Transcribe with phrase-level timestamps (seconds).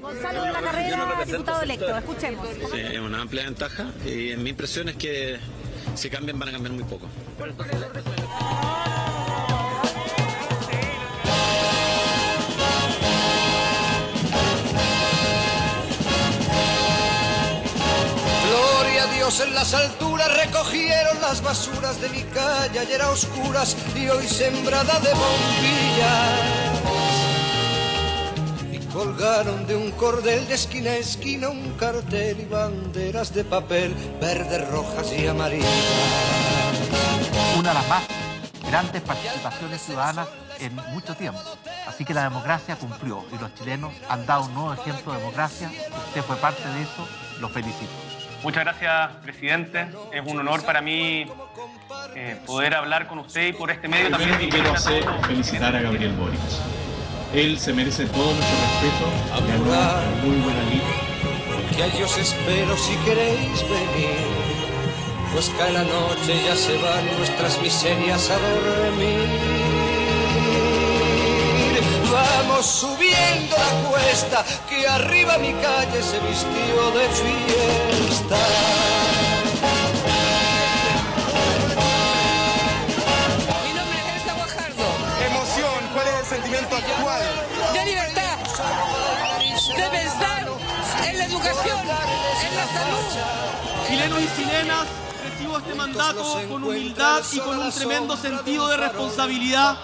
[0.00, 2.48] Gonzalo de la Carrera, diputado electo, escuchemos.
[2.72, 5.38] Sí, es una amplia ventaja y mi impresión es que
[5.94, 7.06] si cambian van a cambiar muy poco.
[18.48, 23.76] Gloria a Dios en las alturas recogieron las basuras de mi calle, ayer a oscuras
[23.94, 26.61] y hoy sembrada de bombillas.
[28.92, 34.68] Colgaron de un cordel de esquina a esquina un cartel y banderas de papel, verdes,
[34.68, 35.66] rojas y amarillas.
[37.58, 38.02] Una de las más
[38.68, 40.28] grandes participaciones ciudadanas
[40.60, 41.40] en mucho tiempo.
[41.86, 45.70] Así que la democracia cumplió y los chilenos han dado un nuevo ejemplo de democracia.
[46.08, 47.08] Usted fue parte de eso,
[47.40, 47.92] lo felicito.
[48.42, 49.86] Muchas gracias, presidente.
[50.12, 51.26] Es un honor para mí
[52.14, 54.50] eh, poder hablar con usted y por este medio Primero también.
[54.50, 56.40] quiero hacer felicitar a Gabriel Boric.
[57.34, 59.06] Él se merece todo nuestro respeto,
[59.48, 61.02] ganó muy buena línea.
[61.74, 64.52] Que a ellos espero si queréis venir.
[65.32, 69.28] Pues cae la noche, ya se van nuestras miserias a dormir.
[72.12, 78.36] Vamos subiendo la cuesta, que arriba mi calle se vistió de fiesta.
[94.02, 94.86] Chilenos y chilenas,
[95.22, 99.78] recibo este mandato con humildad y con un tremendo sentido de responsabilidad.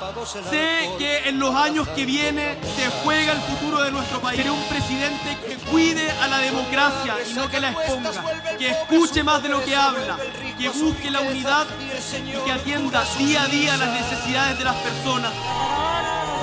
[0.50, 4.38] Sé que en los años que vienen se juega el futuro de nuestro país.
[4.38, 8.10] Seré un presidente que cuide a la democracia y no que la exponga,
[8.58, 10.18] que escuche más de lo que habla,
[10.58, 15.32] que busque la unidad y que atienda día a día las necesidades de las personas.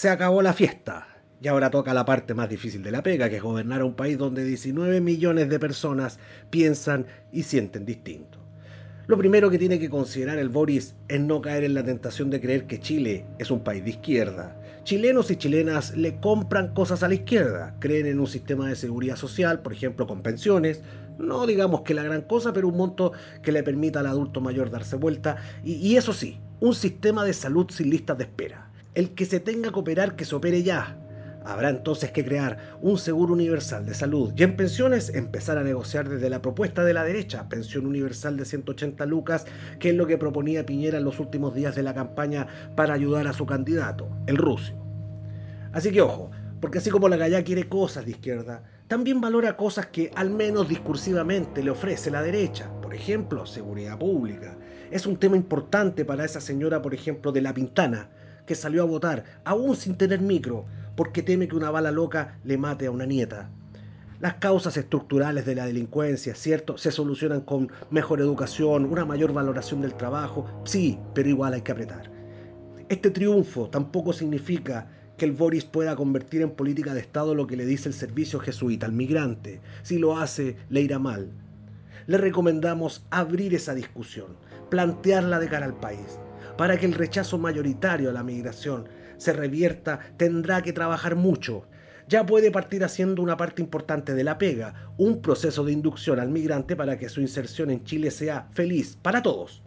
[0.00, 1.08] Se acabó la fiesta.
[1.42, 3.92] Y ahora toca la parte más difícil de la pega, que es gobernar a un
[3.92, 6.18] país donde 19 millones de personas
[6.48, 8.38] piensan y sienten distinto.
[9.06, 12.40] Lo primero que tiene que considerar el Boris es no caer en la tentación de
[12.40, 14.58] creer que Chile es un país de izquierda.
[14.84, 19.16] Chilenos y chilenas le compran cosas a la izquierda, creen en un sistema de seguridad
[19.16, 20.80] social, por ejemplo con pensiones,
[21.18, 23.12] no digamos que la gran cosa, pero un monto
[23.42, 27.34] que le permita al adulto mayor darse vuelta, y, y eso sí, un sistema de
[27.34, 28.69] salud sin listas de espera.
[28.94, 30.96] El que se tenga que operar, que se opere ya.
[31.44, 36.08] Habrá entonces que crear un seguro universal de salud y en pensiones empezar a negociar
[36.08, 39.46] desde la propuesta de la derecha, pensión universal de 180 lucas,
[39.78, 42.46] que es lo que proponía Piñera en los últimos días de la campaña
[42.76, 44.74] para ayudar a su candidato, el ruso.
[45.72, 46.30] Así que ojo,
[46.60, 50.68] porque así como la Gallá quiere cosas de izquierda, también valora cosas que al menos
[50.68, 54.58] discursivamente le ofrece la derecha, por ejemplo, seguridad pública.
[54.90, 58.10] Es un tema importante para esa señora, por ejemplo, de La Pintana,
[58.50, 60.64] que salió a votar, aún sin tener micro,
[60.96, 63.48] porque teme que una bala loca le mate a una nieta.
[64.18, 66.76] Las causas estructurales de la delincuencia, ¿cierto?
[66.76, 71.70] Se solucionan con mejor educación, una mayor valoración del trabajo, sí, pero igual hay que
[71.70, 72.10] apretar.
[72.88, 77.56] Este triunfo tampoco significa que el Boris pueda convertir en política de Estado lo que
[77.56, 79.60] le dice el servicio jesuita al migrante.
[79.84, 81.30] Si lo hace, le irá mal.
[82.08, 84.34] Le recomendamos abrir esa discusión,
[84.70, 86.18] plantearla de cara al país.
[86.60, 91.62] Para que el rechazo mayoritario a la migración se revierta, tendrá que trabajar mucho.
[92.06, 96.28] Ya puede partir haciendo una parte importante de la pega, un proceso de inducción al
[96.28, 99.62] migrante para que su inserción en Chile sea feliz para todos.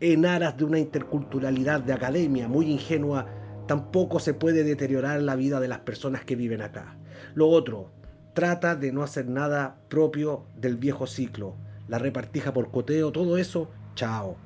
[0.00, 3.26] En aras de una interculturalidad de academia muy ingenua,
[3.68, 6.96] tampoco se puede deteriorar la vida de las personas que viven acá.
[7.34, 7.90] Lo otro,
[8.32, 11.54] trata de no hacer nada propio del viejo ciclo.
[11.86, 14.38] La repartija por coteo, todo eso, chao.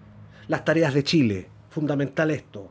[0.49, 2.71] Las tareas de Chile, fundamental esto.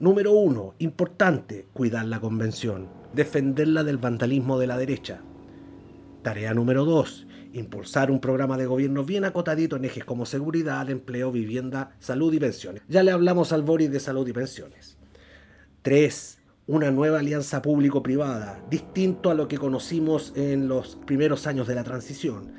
[0.00, 5.22] Número uno, importante, cuidar la convención, defenderla del vandalismo de la derecha.
[6.22, 11.30] Tarea número dos, impulsar un programa de gobierno bien acotadito en ejes como seguridad, empleo,
[11.30, 12.82] vivienda, salud y pensiones.
[12.88, 14.98] Ya le hablamos al Boris de salud y pensiones.
[15.82, 16.38] 3.
[16.66, 21.84] Una nueva alianza público-privada, distinto a lo que conocimos en los primeros años de la
[21.84, 22.52] transición.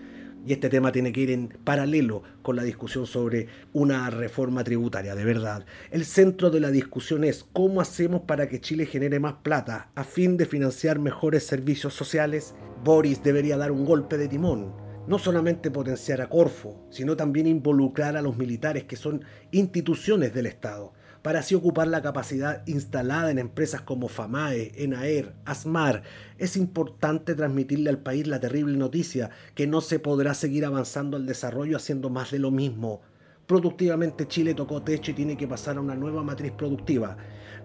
[0.45, 5.13] Y este tema tiene que ir en paralelo con la discusión sobre una reforma tributaria,
[5.13, 5.65] de verdad.
[5.91, 10.03] El centro de la discusión es cómo hacemos para que Chile genere más plata a
[10.03, 12.55] fin de financiar mejores servicios sociales.
[12.83, 14.73] Boris debería dar un golpe de timón.
[15.07, 20.45] No solamente potenciar a Corfo, sino también involucrar a los militares que son instituciones del
[20.47, 26.03] Estado para así ocupar la capacidad instalada en empresas como FAMAE, ENAER, ASMAR.
[26.37, 31.25] Es importante transmitirle al país la terrible noticia que no se podrá seguir avanzando el
[31.25, 33.01] desarrollo haciendo más de lo mismo.
[33.45, 37.17] Productivamente Chile tocó techo y tiene que pasar a una nueva matriz productiva.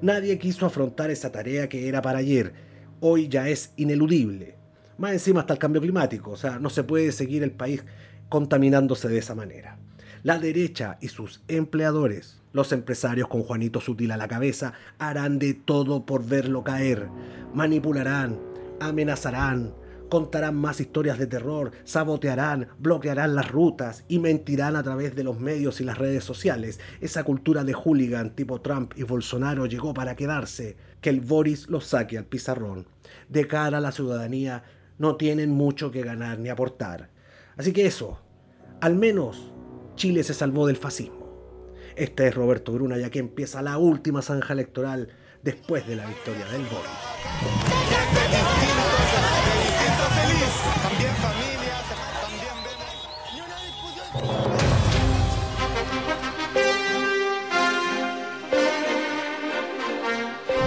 [0.03, 2.53] Nadie quiso afrontar esa tarea que era para ayer.
[3.01, 4.57] Hoy ya es ineludible.
[4.99, 7.85] Más encima está el cambio climático, o sea, no se puede seguir el país
[8.29, 9.79] contaminándose de esa manera.
[10.23, 15.53] La derecha y sus empleadores los empresarios con Juanito Sutil a la cabeza harán de
[15.53, 17.11] todo por verlo caer.
[17.53, 18.41] Manipularán,
[18.81, 19.75] amenazarán,
[20.09, 25.39] contarán más historias de terror, sabotearán, bloquearán las rutas y mentirán a través de los
[25.39, 26.81] medios y las redes sociales.
[27.03, 30.79] Esa cultura de hooligan tipo Trump y Bolsonaro llegó para quedarse.
[31.03, 32.87] Que el Boris los saque al pizarrón.
[33.29, 34.65] De cara a la ciudadanía
[34.97, 37.11] no tienen mucho que ganar ni aportar.
[37.59, 38.19] Así que eso,
[38.81, 39.53] al menos
[39.95, 41.26] Chile se salvó del fascismo.
[41.97, 45.09] Este es Roberto Bruna, ya que empieza la última zanja electoral
[45.43, 46.91] después de la victoria del Boris.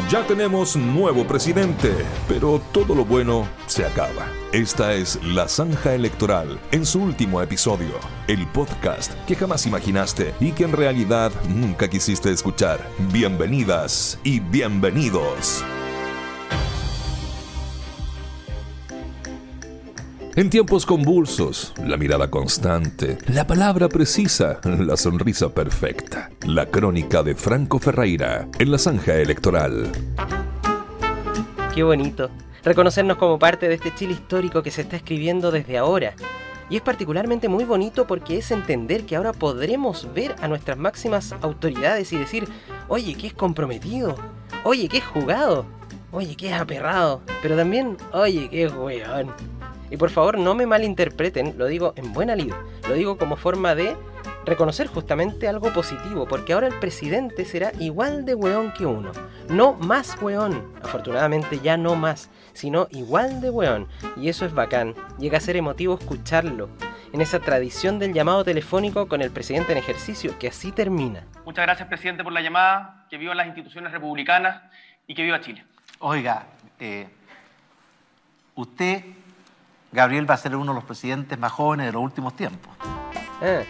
[0.09, 1.93] Ya tenemos nuevo presidente,
[2.27, 4.27] pero todo lo bueno se acaba.
[4.51, 7.93] Esta es La Zanja Electoral en su último episodio,
[8.27, 12.83] el podcast que jamás imaginaste y que en realidad nunca quisiste escuchar.
[13.11, 15.63] Bienvenidas y bienvenidos.
[20.35, 26.29] En tiempos convulsos, la mirada constante, la palabra precisa, la sonrisa perfecta.
[26.45, 29.91] La crónica de Franco Ferreira en la zanja electoral.
[31.73, 32.29] Qué bonito.
[32.63, 36.13] Reconocernos como parte de este Chile histórico que se está escribiendo desde ahora.
[36.69, 41.33] Y es particularmente muy bonito porque es entender que ahora podremos ver a nuestras máximas
[41.41, 42.47] autoridades y decir,
[42.87, 44.15] oye, que es comprometido,
[44.63, 45.65] oye, que es jugado,
[46.11, 49.33] oye, que es aperrado, pero también, oye, que es weón.
[49.89, 52.53] Y por favor no me malinterpreten, lo digo en buena lid,
[52.87, 53.95] lo digo como forma de
[54.45, 59.11] reconocer justamente algo positivo, porque ahora el presidente será igual de weón que uno,
[59.49, 63.87] no más weón, afortunadamente ya no más, sino igual de weón,
[64.17, 66.69] y eso es bacán, llega a ser emotivo escucharlo,
[67.13, 71.25] en esa tradición del llamado telefónico con el presidente en ejercicio, que así termina.
[71.45, 74.61] Muchas gracias, presidente, por la llamada, que vivan las instituciones republicanas
[75.07, 75.63] y que viva Chile.
[75.99, 76.45] Oiga,
[76.79, 77.07] eh,
[78.55, 79.03] usted
[79.91, 82.71] Gabriel va a ser uno de los presidentes más jóvenes de los últimos tiempos.
[83.41, 83.61] Ah,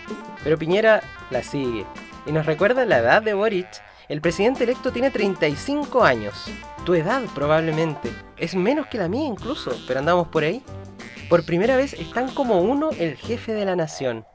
[0.43, 1.85] pero Piñera la sigue.
[2.25, 3.67] Y nos recuerda la edad de Boric.
[4.09, 6.51] El presidente electo tiene 35 años.
[6.85, 8.11] Tu edad probablemente.
[8.37, 10.63] Es menos que la mía incluso, pero andamos por ahí.
[11.29, 14.25] Por primera vez están como uno el jefe de la nación.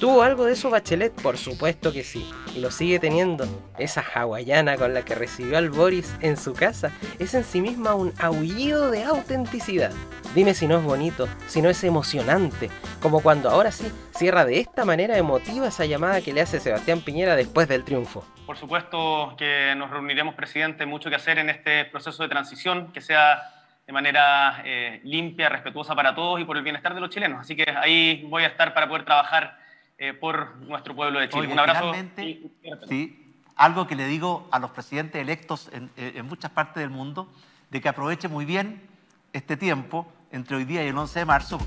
[0.00, 1.12] ¿Tuvo algo de eso Bachelet?
[1.22, 2.30] Por supuesto que sí.
[2.54, 3.46] Y lo sigue teniendo.
[3.80, 7.96] Esa hawaiana con la que recibió al Boris en su casa es en sí misma
[7.96, 9.90] un aullido de autenticidad.
[10.36, 12.70] Dime si no es bonito, si no es emocionante,
[13.02, 17.00] como cuando ahora sí cierra de esta manera emotiva esa llamada que le hace Sebastián
[17.00, 18.24] Piñera después del triunfo.
[18.46, 23.00] Por supuesto que nos reuniremos, presidente, mucho que hacer en este proceso de transición, que
[23.00, 23.40] sea
[23.84, 27.40] de manera eh, limpia, respetuosa para todos y por el bienestar de los chilenos.
[27.40, 29.66] Así que ahí voy a estar para poder trabajar
[29.98, 31.48] eh, por nuestro pueblo de Chile.
[31.52, 31.92] Un abrazo.
[32.88, 37.28] sí, algo que le digo a los presidentes electos en, en muchas partes del mundo,
[37.70, 38.80] de que aproveche muy bien
[39.32, 41.58] este tiempo entre hoy día y el 11 de marzo.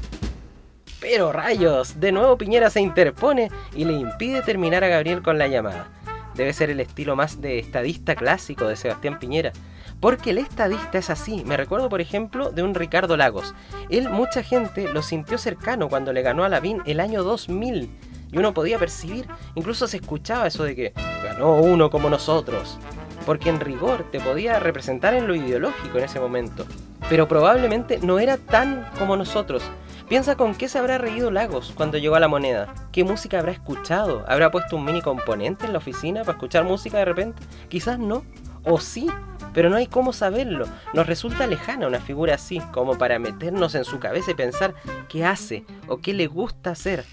[1.01, 5.47] Pero rayos, de nuevo Piñera se interpone y le impide terminar a Gabriel con la
[5.47, 5.89] llamada.
[6.35, 9.51] Debe ser el estilo más de estadista clásico de Sebastián Piñera.
[9.99, 11.43] Porque el estadista es así.
[11.45, 13.53] Me recuerdo, por ejemplo, de un Ricardo Lagos.
[13.89, 17.89] Él, mucha gente lo sintió cercano cuando le ganó a Lavín el año 2000
[18.31, 22.77] y uno podía percibir, incluso se escuchaba eso de que ganó uno como nosotros,
[23.25, 26.65] porque en rigor te podía representar en lo ideológico en ese momento,
[27.09, 29.63] pero probablemente no era tan como nosotros.
[30.07, 32.73] Piensa con qué se habrá reído Lagos cuando llegó a la moneda.
[32.91, 34.25] ¿Qué música habrá escuchado?
[34.27, 37.41] ¿Habrá puesto un mini componente en la oficina para escuchar música de repente?
[37.69, 38.25] Quizás no.
[38.65, 39.07] O sí,
[39.53, 40.65] pero no hay cómo saberlo.
[40.93, 44.75] Nos resulta lejana una figura así, como para meternos en su cabeza y pensar
[45.07, 47.05] qué hace o qué le gusta hacer.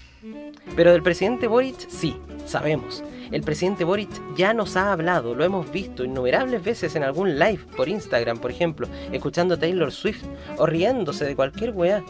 [0.75, 3.03] Pero del presidente Boric sí, sabemos.
[3.31, 7.65] El presidente Boric ya nos ha hablado, lo hemos visto innumerables veces en algún live
[7.77, 10.23] por Instagram, por ejemplo, escuchando Taylor Swift
[10.57, 12.03] o riéndose de cualquier weá.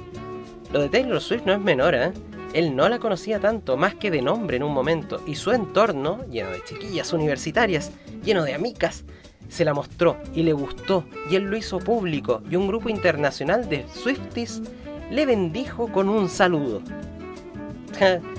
[0.71, 2.11] Lo de Taylor Swift no es menor, ¿eh?
[2.53, 6.25] Él no la conocía tanto, más que de nombre en un momento, y su entorno,
[6.31, 7.91] lleno de chiquillas universitarias,
[8.23, 9.03] lleno de amicas,
[9.49, 13.69] se la mostró y le gustó, y él lo hizo público, y un grupo internacional
[13.69, 14.63] de Swifties
[15.11, 16.81] le bendijo con un saludo.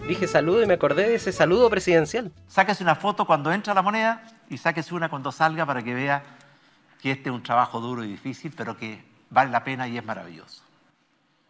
[0.09, 2.33] Dije saludo y me acordé de ese saludo presidencial.
[2.47, 6.23] Sáquese una foto cuando entra la moneda y sáquese una cuando salga para que vea
[7.02, 10.05] que este es un trabajo duro y difícil, pero que vale la pena y es
[10.05, 10.62] maravilloso.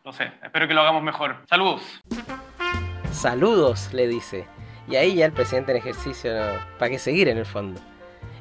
[0.05, 1.37] No sé, espero que lo hagamos mejor.
[1.49, 1.83] Saludos.
[3.13, 4.47] Saludos, le dice.
[4.89, 6.33] Y ahí ya el presidente en ejercicio,
[6.81, 7.81] ¿para qué seguir en el fondo?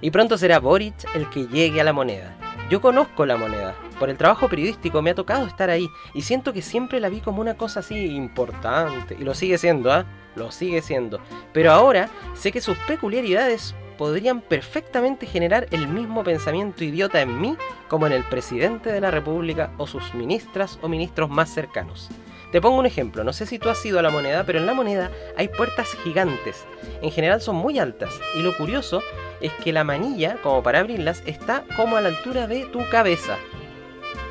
[0.02, 2.36] Y pronto será Boric el que llegue a la moneda.
[2.70, 3.74] Yo conozco la moneda.
[3.98, 7.20] Por el trabajo periodístico me ha tocado estar ahí y siento que siempre la vi
[7.20, 9.18] como una cosa así importante.
[9.20, 10.06] Y lo sigue siendo, ¿ah?
[10.36, 11.20] Lo sigue siendo.
[11.52, 17.58] Pero ahora sé que sus peculiaridades podrían perfectamente generar el mismo pensamiento idiota en mí
[17.88, 22.10] como en el presidente de la República o sus ministras o ministros más cercanos.
[22.52, 24.66] Te pongo un ejemplo, no sé si tú has ido a la moneda, pero en
[24.66, 26.66] la moneda hay puertas gigantes.
[27.02, 29.02] En general son muy altas y lo curioso
[29.42, 33.38] es que la manilla, como para abrirlas, está como a la altura de tu cabeza.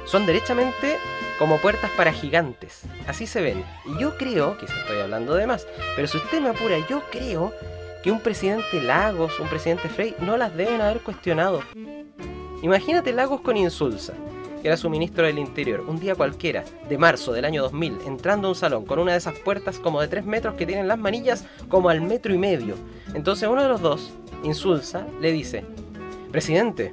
[0.04, 0.96] Son derechamente
[1.38, 2.82] como puertas para gigantes.
[3.06, 3.64] Así se ven.
[3.86, 7.52] Y yo creo, quizás estoy hablando de más, pero si usted me apura, yo creo
[8.02, 11.62] que un presidente Lagos, un presidente Frey, no las deben haber cuestionado.
[12.62, 14.14] Imagínate Lagos con Insulsa,
[14.60, 18.48] que era su ministro del Interior, un día cualquiera, de marzo del año 2000, entrando
[18.48, 20.98] a un salón con una de esas puertas como de 3 metros que tienen las
[20.98, 22.74] manillas como al metro y medio.
[23.14, 24.12] Entonces uno de los dos,
[24.42, 25.64] Insulsa, le dice,
[26.30, 26.92] Presidente,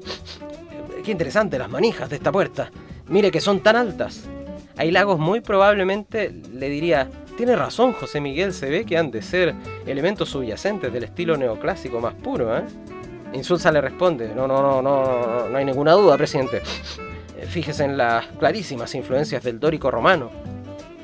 [1.03, 2.71] qué interesante las manijas de esta puerta.
[3.07, 4.23] Mire que son tan altas.
[4.77, 9.21] Ahí Lagos muy probablemente le diría, tiene razón José Miguel, se ve que han de
[9.21, 9.53] ser
[9.85, 12.63] elementos subyacentes del estilo neoclásico más puro, ¿eh?
[13.33, 16.61] Insulsa le responde, no, no, no, no, no hay ninguna duda, presidente.
[17.47, 20.31] Fíjese en las clarísimas influencias del dórico romano.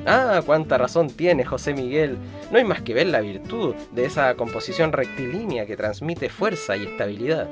[0.06, 2.18] Ah, cuánta razón tiene José Miguel.
[2.52, 6.86] No hay más que ver la virtud de esa composición rectilínea que transmite fuerza y
[6.86, 7.50] estabilidad.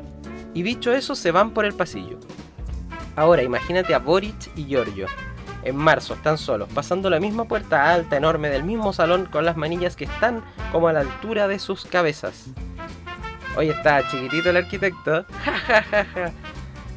[0.54, 2.20] Y dicho eso, se van por el pasillo.
[3.16, 5.08] Ahora imagínate a Boric y Giorgio,
[5.64, 9.58] en marzo están solos, pasando la misma puerta alta, enorme, del mismo salón con las
[9.58, 12.46] manillas que están como a la altura de sus cabezas.
[13.58, 15.26] Hoy está chiquitito el arquitecto.
[15.44, 16.32] Ja,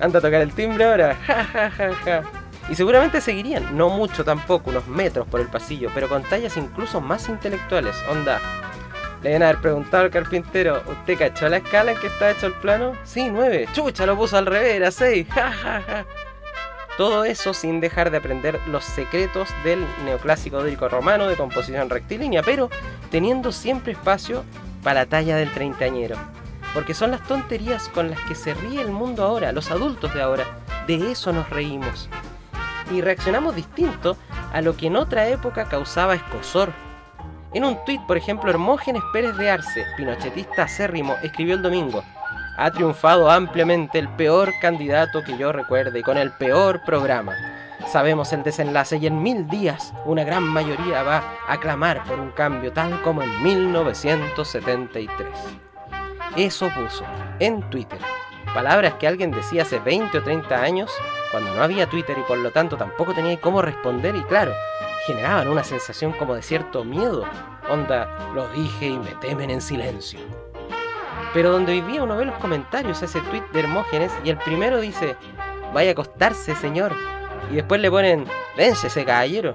[0.03, 1.17] Anda a tocar el timbre ahora.
[2.05, 2.23] Ja,
[2.69, 7.01] Y seguramente seguirían, no mucho tampoco, unos metros por el pasillo, pero con tallas incluso
[7.01, 7.97] más intelectuales.
[8.11, 8.41] Onda.
[9.23, 12.55] Le deben haber preguntado al carpintero, ¿usted cachó la escala en que está hecho el
[12.55, 12.95] plano?
[13.05, 13.69] Sí, nueve.
[13.73, 15.29] Chucha, lo puso al revés, era seis.
[15.31, 16.05] Ja,
[16.99, 22.43] todo eso sin dejar de aprender los secretos del neoclásico dórico romano de composición rectilínea,
[22.43, 22.69] pero
[23.11, 24.45] teniendo siempre espacio
[24.83, 26.17] para la talla del treintañero.
[26.75, 30.23] Porque son las tonterías con las que se ríe el mundo ahora, los adultos de
[30.23, 30.45] ahora.
[30.87, 32.09] De eso nos reímos.
[32.91, 34.17] Y reaccionamos distinto
[34.53, 36.73] a lo que en otra época causaba escosor.
[37.55, 42.03] En un tuit, por ejemplo, Hermógenes Pérez de Arce, pinochetista acérrimo, escribió el domingo,
[42.57, 47.35] ha triunfado ampliamente el peor candidato que yo recuerde con el peor programa.
[47.91, 52.31] Sabemos el desenlace y en mil días una gran mayoría va a clamar por un
[52.31, 55.29] cambio tal como en 1973.
[56.37, 57.05] Eso puso
[57.39, 57.99] en Twitter.
[58.55, 60.91] Palabras que alguien decía hace 20 o 30 años
[61.31, 64.53] cuando no había Twitter y por lo tanto tampoco tenía cómo responder y claro,
[65.07, 67.25] generaban una sensación como de cierto miedo.
[67.69, 70.21] Onda, lo dije y me temen en silencio.
[71.35, 74.81] Pero donde día uno ve los comentarios a ese tweet de Hermógenes y el primero
[74.81, 75.17] dice,
[75.73, 76.93] vaya a acostarse, señor.
[77.51, 79.55] Y después le ponen, vénsese, caballero.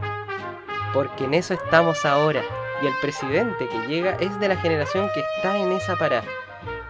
[0.94, 2.42] Porque en eso estamos ahora.
[2.82, 6.26] Y el presidente que llega es de la generación que está en esa parada.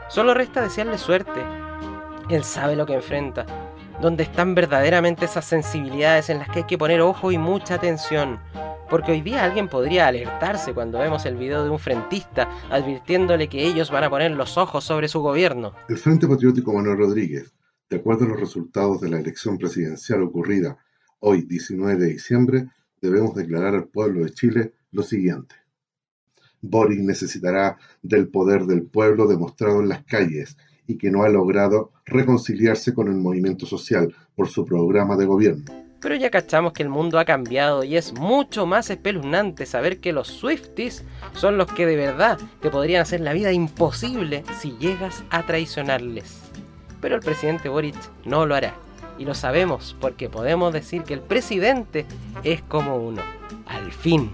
[0.09, 1.43] Solo resta desearle suerte.
[2.29, 3.45] Él sabe lo que enfrenta.
[4.01, 8.39] Donde están verdaderamente esas sensibilidades en las que hay que poner ojo y mucha atención.
[8.89, 13.65] Porque hoy día alguien podría alertarse cuando vemos el video de un frentista advirtiéndole que
[13.65, 15.73] ellos van a poner los ojos sobre su gobierno.
[15.89, 17.53] El Frente Patriótico Manuel Rodríguez,
[17.89, 20.77] de acuerdo a los resultados de la elección presidencial ocurrida
[21.19, 22.69] hoy 19 de diciembre,
[23.01, 25.66] debemos declarar al pueblo de Chile lo siguiente.
[26.69, 30.57] Boris necesitará del poder del pueblo demostrado en las calles
[30.87, 35.87] y que no ha logrado reconciliarse con el movimiento social por su programa de gobierno
[35.99, 40.13] pero ya cachamos que el mundo ha cambiado y es mucho más espeluznante saber que
[40.13, 45.23] los Swifties son los que de verdad te podrían hacer la vida imposible si llegas
[45.29, 46.39] a traicionarles.
[47.01, 47.95] Pero el presidente Boric
[48.25, 48.75] no lo hará.
[49.17, 52.05] Y lo sabemos porque podemos decir que el presidente
[52.43, 53.23] es como uno.
[53.65, 54.29] Al fin.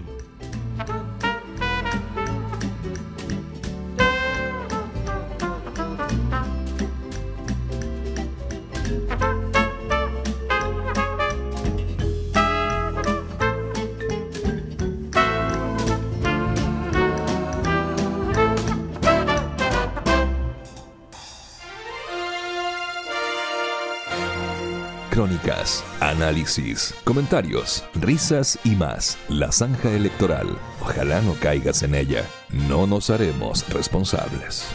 [26.00, 29.16] Análisis, comentarios, risas y más.
[29.28, 30.58] La zanja electoral.
[30.80, 32.24] Ojalá no caigas en ella.
[32.50, 34.66] No nos haremos responsables.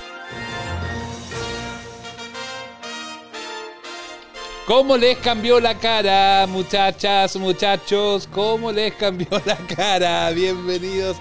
[4.65, 8.27] ¿Cómo les cambió la cara, muchachas, muchachos?
[8.31, 10.29] ¿Cómo les cambió la cara?
[10.31, 11.17] Bienvenidos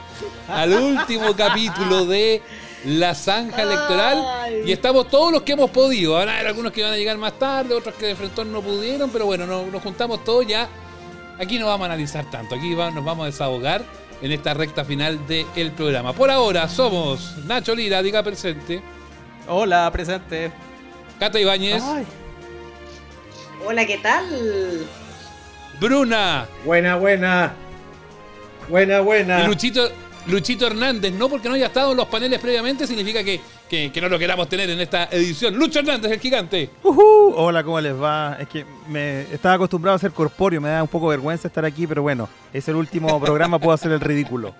[0.48, 2.42] al último capítulo de
[2.84, 4.62] La Zanja Electoral.
[4.66, 6.14] Y estamos todos los que hemos podido.
[6.14, 8.62] Van a haber algunos que van a llegar más tarde, otros que de frente no
[8.62, 10.68] pudieron, pero bueno, nos, nos juntamos todos ya.
[11.38, 13.84] Aquí no vamos a analizar tanto, aquí va- nos vamos a desahogar
[14.20, 16.12] en esta recta final del programa.
[16.12, 18.82] Por ahora somos Nacho Lira, diga presente.
[19.48, 20.50] Hola, presente.
[21.20, 21.82] Cata Ibáñez.
[23.66, 24.24] Hola, ¿qué tal?
[25.80, 26.46] Bruna.
[26.64, 27.52] Buena, buena.
[28.68, 29.40] Buena, buena.
[29.42, 29.88] Y Luchito,
[30.28, 34.00] Luchito Hernández, no porque no haya estado en los paneles previamente, significa que, que- que
[34.00, 35.56] no lo queramos tener en esta edición.
[35.56, 36.70] Lucho Hernández, el gigante.
[36.82, 37.32] Ujú.
[37.34, 38.36] Hola, ¿cómo les va?
[38.38, 41.86] Es que me estaba acostumbrado a ser corpóreo, me da un poco vergüenza estar aquí,
[41.86, 44.54] pero bueno, es el último programa, puedo hacer el ridículo.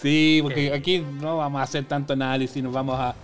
[0.00, 3.14] Sí, porque aquí no vamos a hacer tanto análisis, nos vamos a,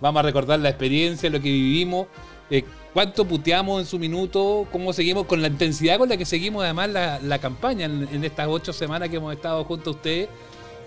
[0.00, 2.06] vamos a recordar la experiencia, lo que vivimos,
[2.50, 6.62] eh, cuánto puteamos en su minuto, cómo seguimos, con la intensidad con la que seguimos
[6.64, 10.28] además la, la campaña en, en estas ocho semanas que hemos estado junto a ustedes,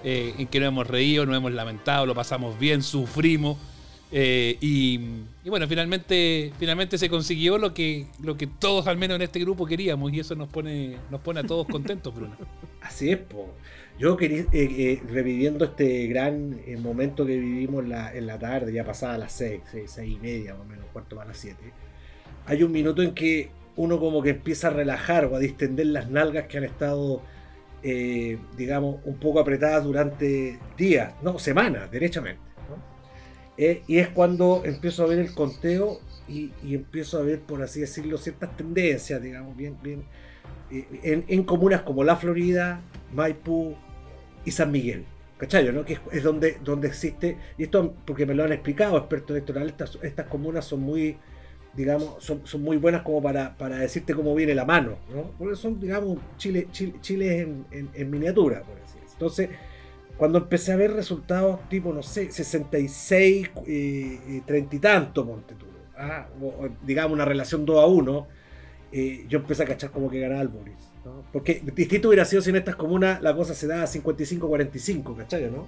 [0.04, 3.58] eh, en que nos hemos reído, nos hemos lamentado, lo pasamos bien, sufrimos.
[4.12, 5.00] eh, y,
[5.44, 9.40] y bueno, finalmente, finalmente se consiguió lo que, lo que todos, al menos en este
[9.40, 12.38] grupo, queríamos, y eso nos pone, nos pone a todos contentos, Bruno.
[12.82, 13.58] Así es, po.
[13.98, 18.74] Yo quería, eh, eh, reviviendo este gran eh, momento que vivimos la, en la tarde,
[18.74, 21.58] ya pasada las 6, 6, y media, más o menos, cuarto para las 7.
[22.46, 26.10] Hay un minuto en que uno como que empieza a relajar o a distender las
[26.10, 27.22] nalgas que han estado,
[27.84, 32.42] eh, digamos, un poco apretadas durante días, no, semanas, derechamente.
[32.70, 32.82] ¿no?
[33.58, 37.62] Eh, y es cuando empiezo a ver el conteo y, y empiezo a ver, por
[37.62, 40.04] así decirlo, ciertas tendencias, digamos, bien, bien,
[40.72, 42.82] eh, en, en comunas como La Florida,
[43.14, 43.76] Maipú
[44.46, 45.06] y San Miguel.
[45.38, 45.74] ¿Cachai?
[45.74, 45.84] ¿no?
[45.84, 49.72] Que es, es donde, donde existe, y esto porque me lo han explicado expertos electorales,
[49.72, 51.18] estas, estas comunas son muy,
[51.74, 55.32] digamos, son, muy buenas como para, para decirte cómo viene la mano, ¿no?
[55.38, 57.40] Porque son, digamos, Chile, Chile, Chile
[57.72, 59.12] en, en- miniatura, por así decirlo.
[59.14, 59.50] Entonces,
[60.18, 65.56] cuando empecé a ver resultados tipo, no sé, 66, eh, eh, 30 y tanto, ponte
[65.56, 65.66] tú,
[65.98, 66.28] ah,
[66.86, 68.28] digamos una relación 2 a 1,
[68.92, 70.76] eh, yo empecé a cachar como que ganaba el Boris.
[71.06, 71.24] ¿no?
[71.32, 75.50] Porque distinto hubiera sido si en estas comunas la cosa se daba 55-45, ¿cachai?
[75.50, 75.68] ¿no?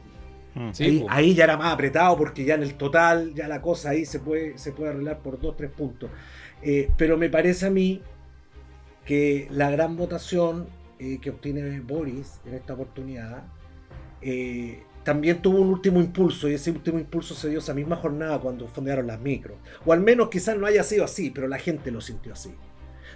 [0.72, 4.06] Sí, ahí, ya era más apretado porque ya en el total ya la cosa ahí
[4.06, 6.10] se puede, se puede arreglar por 2-3 puntos.
[6.62, 8.02] Eh, pero me parece a mí
[9.06, 10.68] que la gran votación
[11.00, 13.44] eh, que obtiene Boris en esta oportunidad
[14.22, 18.40] eh, también tuvo un último impulso y ese último impulso se dio esa misma jornada
[18.40, 19.58] cuando fondearon las micros.
[19.86, 22.54] O al menos quizás no haya sido así, pero la gente lo sintió así.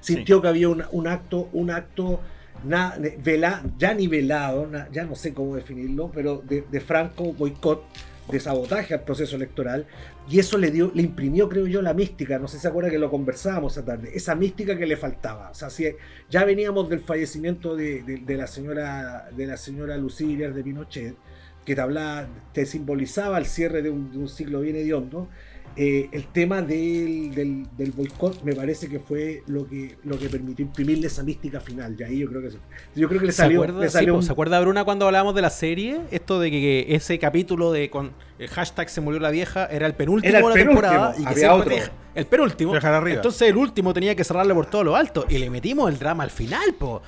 [0.02, 2.20] Sintió que había un acto, un acto
[2.64, 7.84] na- vela- ya nivelado, na- ya no sé cómo definirlo, pero de, franco boicot,
[8.32, 9.86] de sabotaje al proceso electoral,
[10.30, 12.90] y eso le dio, le imprimió, creo yo, la mística, no sé si se acuerda
[12.90, 15.50] que lo conversábamos esa tarde, esa mística que le faltaba.
[15.52, 15.86] O sea, si
[16.30, 21.16] ya veníamos del fallecimiento de, de- la señora, de la señora Lucía de Pinochet,
[21.64, 25.30] que te hablaba, te simbolizaba el cierre de un, de un siglo bien hediondo.
[25.78, 30.28] Eh, el tema del, del, del boicot me parece que fue lo que, lo que
[30.30, 31.96] permitió imprimirle esa mística final.
[32.00, 32.50] Y ahí yo creo que
[32.96, 35.42] yo creo que le ¿Se salió, acuerda, le un- ¿Se acuerda, Bruna, cuando hablábamos de
[35.44, 36.02] la serie?
[36.12, 39.86] Esto de que, que ese capítulo de con el hashtag se murió la vieja era
[39.88, 41.16] el penúltimo Era el de la penúltimo, temporada.
[41.18, 41.76] Y que había otro.
[42.16, 42.74] el penúltimo.
[42.74, 43.16] Dejar arriba.
[43.18, 45.26] Entonces el último tenía que cerrarle por todo lo alto.
[45.30, 47.02] Y le metimos el drama al final, po.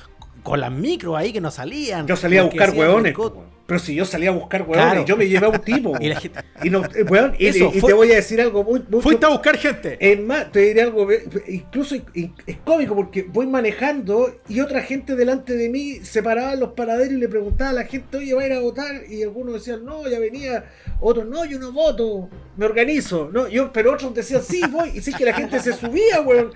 [0.43, 2.07] Con las micros ahí que no salían.
[2.07, 3.17] Yo salía a buscar hueones.
[3.17, 3.49] weón.
[3.65, 5.05] Pero si yo salía a buscar hueones, Claro.
[5.05, 5.93] yo me llevé a un tipo.
[6.01, 6.21] Y la weón.
[6.21, 8.81] gente- Y, no, weón, y- Eso, y- y fue- te voy a decir algo muy,
[8.89, 9.95] muy Fuiste a buscar gente.
[9.99, 11.07] Es más, te diré algo,
[11.47, 16.53] incluso in- es cómico porque voy manejando y otra gente delante de mí se paraba
[16.53, 19.03] en los paraderos y le preguntaba a la gente, oye, va a ir a votar.
[19.07, 20.65] Y algunos decían, no, ya venía.
[20.99, 23.29] Otros, no, yo no voto, me organizo.
[23.31, 24.89] No, yo, pero otros decían, sí, voy.
[24.95, 26.51] Y sí que la gente se subía, weón.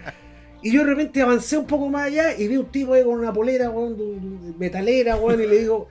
[0.64, 3.20] Y yo de repente avancé un poco más allá y vi un tipo ahí con
[3.20, 5.90] una polera, weón, metalera, weón, y le digo,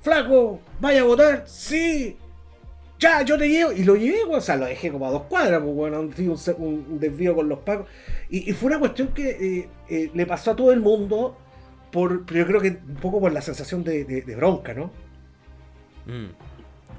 [0.00, 1.44] flaco, ¿vaya a votar?
[1.46, 2.16] Sí.
[2.98, 3.70] Ya, yo te llevo.
[3.72, 4.38] Y lo llevé, weón.
[4.38, 7.86] O sea, lo dejé como a dos cuadras, pues, un, desvío con los pacos.
[8.30, 11.36] Y, fue una cuestión que eh, eh, le pasó a todo el mundo,
[11.92, 14.86] por, pero yo creo que un poco por la sensación de, bronca, ¿no?
[16.06, 16.32] Mm.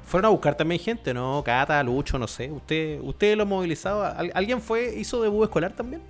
[0.04, 1.42] Fueron a buscar también gente, ¿no?
[1.44, 2.52] Cata, Lucho, no sé.
[2.52, 4.12] ¿Usted, usted lo movilizaba?
[4.12, 6.04] ¿Al- ¿Alguien fue, hizo debut escolar también?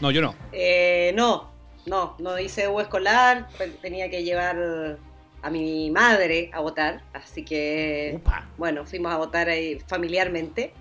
[0.00, 0.34] No, yo no.
[0.52, 1.50] Eh, no,
[1.86, 4.98] no, no hice debut escolar, pues, tenía que llevar
[5.42, 8.20] a mi madre a votar, así que
[8.56, 10.72] bueno, fuimos a votar ahí familiarmente.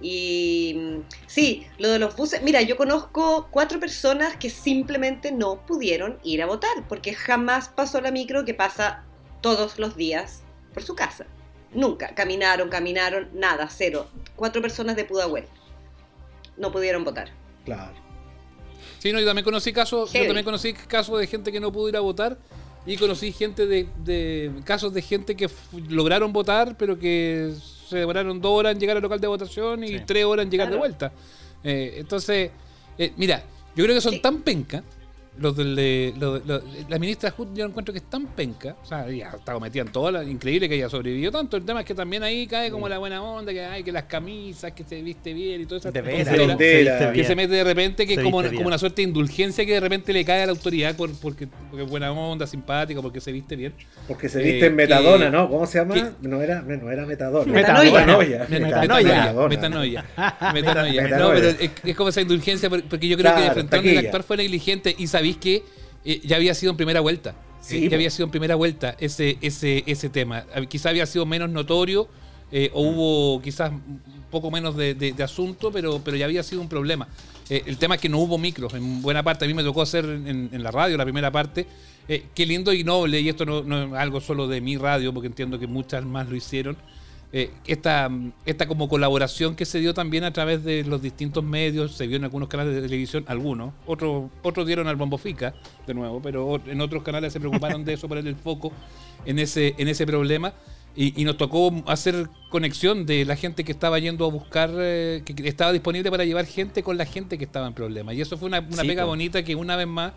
[0.00, 5.66] Y mm, sí, lo de los buses, mira, yo conozco cuatro personas que simplemente no
[5.66, 9.04] pudieron ir a votar, porque jamás pasó la micro que pasa
[9.40, 11.26] todos los días por su casa.
[11.72, 14.08] Nunca, caminaron, caminaron, nada, cero.
[14.36, 15.44] Cuatro personas de Pudahuel
[16.56, 17.30] no pudieron votar.
[17.64, 18.07] Claro.
[18.98, 21.88] Sí, no, yo también conocí casos, yo también conocí casos de gente que no pudo
[21.88, 22.36] ir a votar
[22.84, 25.48] y conocí gente de, de casos de gente que
[25.88, 27.52] lograron votar, pero que
[27.88, 30.70] se demoraron dos horas en llegar al local de votación y tres horas en llegar
[30.70, 31.12] de vuelta.
[31.64, 32.50] Eh, entonces,
[32.98, 33.42] eh, mira,
[33.74, 34.82] yo creo que son tan penca.
[35.38, 38.86] Los del, de- los- los- la ministra Hood yo encuentro que es tan penca, o
[38.86, 41.56] sea, ya está cometida en todas las, increíble que haya sobrevivido tanto.
[41.56, 44.04] El tema es que también ahí cae como la buena onda, que hay que las
[44.04, 45.92] camisas, que se viste bien y todo eso.
[45.92, 46.24] Que bien.
[47.26, 50.24] se mete de repente, que es como, una suerte de indulgencia que de repente le
[50.24, 53.72] cae a la autoridad por, porque, porque es buena onda, simpático, porque se viste bien.
[54.06, 55.48] Porque se Eh, viste en que- metadona, ¿no?
[55.48, 55.94] ¿Cómo se llama?
[55.94, 57.52] que- No era, no era metadona.
[57.52, 57.92] Metanoia.
[57.92, 58.46] Metanoia.
[58.48, 58.48] Metanoia.
[58.48, 59.48] Metanoia.
[59.48, 60.04] Metanoia.
[60.52, 61.02] Metanoia.
[61.02, 61.18] Metanoia.
[61.18, 64.00] No, pero es, es como esa indulgencia, por- porque yo creo que Claro, taquilla.
[64.00, 65.64] el actor fue negligente y sabéis que
[66.04, 67.34] eh, ya había sido en primera vuelta.
[67.60, 67.94] Sí, Eh, ya po.
[67.96, 70.44] había sido en primera vuelta ese, ese, ese tema.
[70.54, 72.08] Eh, Quizá había sido menos notorio
[72.52, 76.42] eh, o hubo quizás un poco menos de, de- de asunto, pero, pero ya había
[76.42, 77.08] sido un problema.
[77.50, 79.44] Eh, el tema es que no hubo micros en buena parte.
[79.44, 81.66] A mí me tocó hacer en, en la radio la primera parte.
[82.08, 85.12] Eh, qué lindo y noble, y esto no, no es algo solo de mi radio,
[85.12, 86.76] porque entiendo que muchas más lo hicieron.
[87.30, 88.10] Eh, esta,
[88.46, 92.16] esta como colaboración que se dio también a través de los distintos medios, se vio
[92.16, 95.54] en algunos canales de televisión, algunos, otros, otros dieron al bombo fica,
[95.86, 98.72] de nuevo, pero en otros canales se preocuparon de eso, poner el foco
[99.26, 100.54] en ese, en ese problema.
[100.96, 105.22] Y, y nos tocó hacer conexión de la gente que estaba yendo a buscar, eh,
[105.24, 108.16] que estaba disponible para llevar gente con la gente que estaba en problemas.
[108.16, 110.14] Y eso fue una, una Sí, pega bonita que una vez más,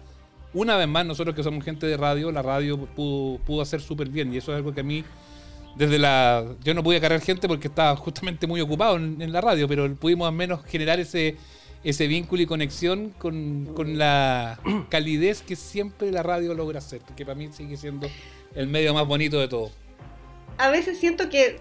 [0.53, 4.09] una vez más, nosotros que somos gente de radio, la radio pudo, pudo hacer súper
[4.09, 4.33] bien.
[4.33, 5.03] Y eso es algo que a mí
[5.75, 6.45] desde la.
[6.63, 9.93] Yo no pude cargar gente porque estaba justamente muy ocupado en, en la radio, pero
[9.95, 11.37] pudimos al menos generar ese,
[11.83, 17.25] ese vínculo y conexión con, con la calidez que siempre la radio logra hacer, que
[17.25, 18.07] para mí sigue siendo
[18.55, 19.71] el medio más bonito de todo.
[20.57, 21.59] A veces siento que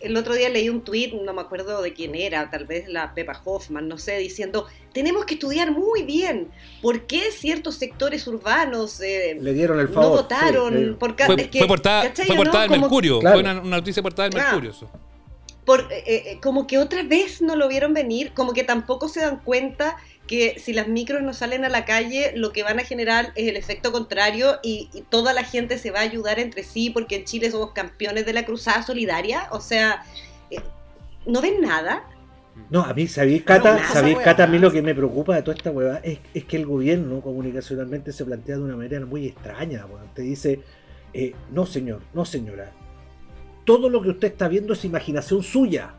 [0.00, 3.14] el otro día leí un tweet, no me acuerdo de quién era, tal vez la
[3.14, 6.48] Pepa Hoffman, no sé, diciendo, tenemos que estudiar muy bien
[6.82, 10.22] por qué ciertos sectores urbanos eh, Le dieron el no favor.
[10.22, 10.74] votaron.
[10.78, 12.42] sí, por Fue, es que, fue portada, ¿cachai fue no?
[12.42, 13.34] portada del Mercurio, Claro.
[13.40, 14.44] fue una, una noticia portada del Ah.
[14.44, 14.70] Mercurio.
[14.70, 14.90] Eso.
[15.64, 19.20] por, eh, eh, como que otra vez no lo vieron venir, como que tampoco se
[19.20, 19.96] dan cuenta
[20.30, 23.48] que si las micros no salen a la calle, lo que van a generar es
[23.48, 27.16] el efecto contrario y, y toda la gente se va a ayudar entre sí porque
[27.16, 29.48] en Chile somos campeones de la cruzada solidaria.
[29.50, 30.04] O sea,
[30.52, 30.60] eh,
[31.26, 32.04] ¿no ven nada?
[32.70, 33.74] No, a mí, ¿sabéis, Cata?
[33.74, 34.44] nada, ¿Sabéis, esa Cata?
[34.44, 37.20] A mí lo que me preocupa de toda esta hueá es, es que el gobierno
[37.22, 39.84] comunicacionalmente se plantea de una manera muy extraña.
[39.86, 40.14] weón.
[40.14, 40.60] Te dice,
[41.12, 42.70] eh, no señor, no señora.
[43.64, 45.94] Todo lo que usted está viendo es imaginación suya.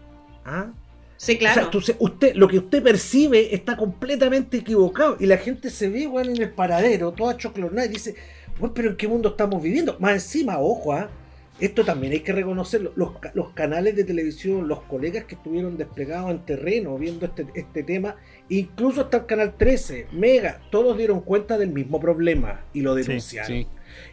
[0.46, 0.72] ¿Ah?
[1.22, 1.54] Sí, O claro.
[1.54, 5.18] sea, entonces usted, lo que usted percibe está completamente equivocado.
[5.20, 8.16] Y la gente se ve igual en el paradero, toda choclonada, y dice,
[8.58, 9.96] bueno, pero ¿en qué mundo estamos viviendo?
[10.00, 11.12] Más encima, ojo, ¿ah?
[11.60, 12.92] esto también hay que reconocerlo.
[12.96, 17.84] Los, los canales de televisión, los colegas que estuvieron desplegados en terreno viendo este, este
[17.84, 18.16] tema,
[18.50, 23.48] incluso hasta el canal 13, Mega, todos dieron cuenta del mismo problema y lo denunciaron.
[23.48, 23.68] sí.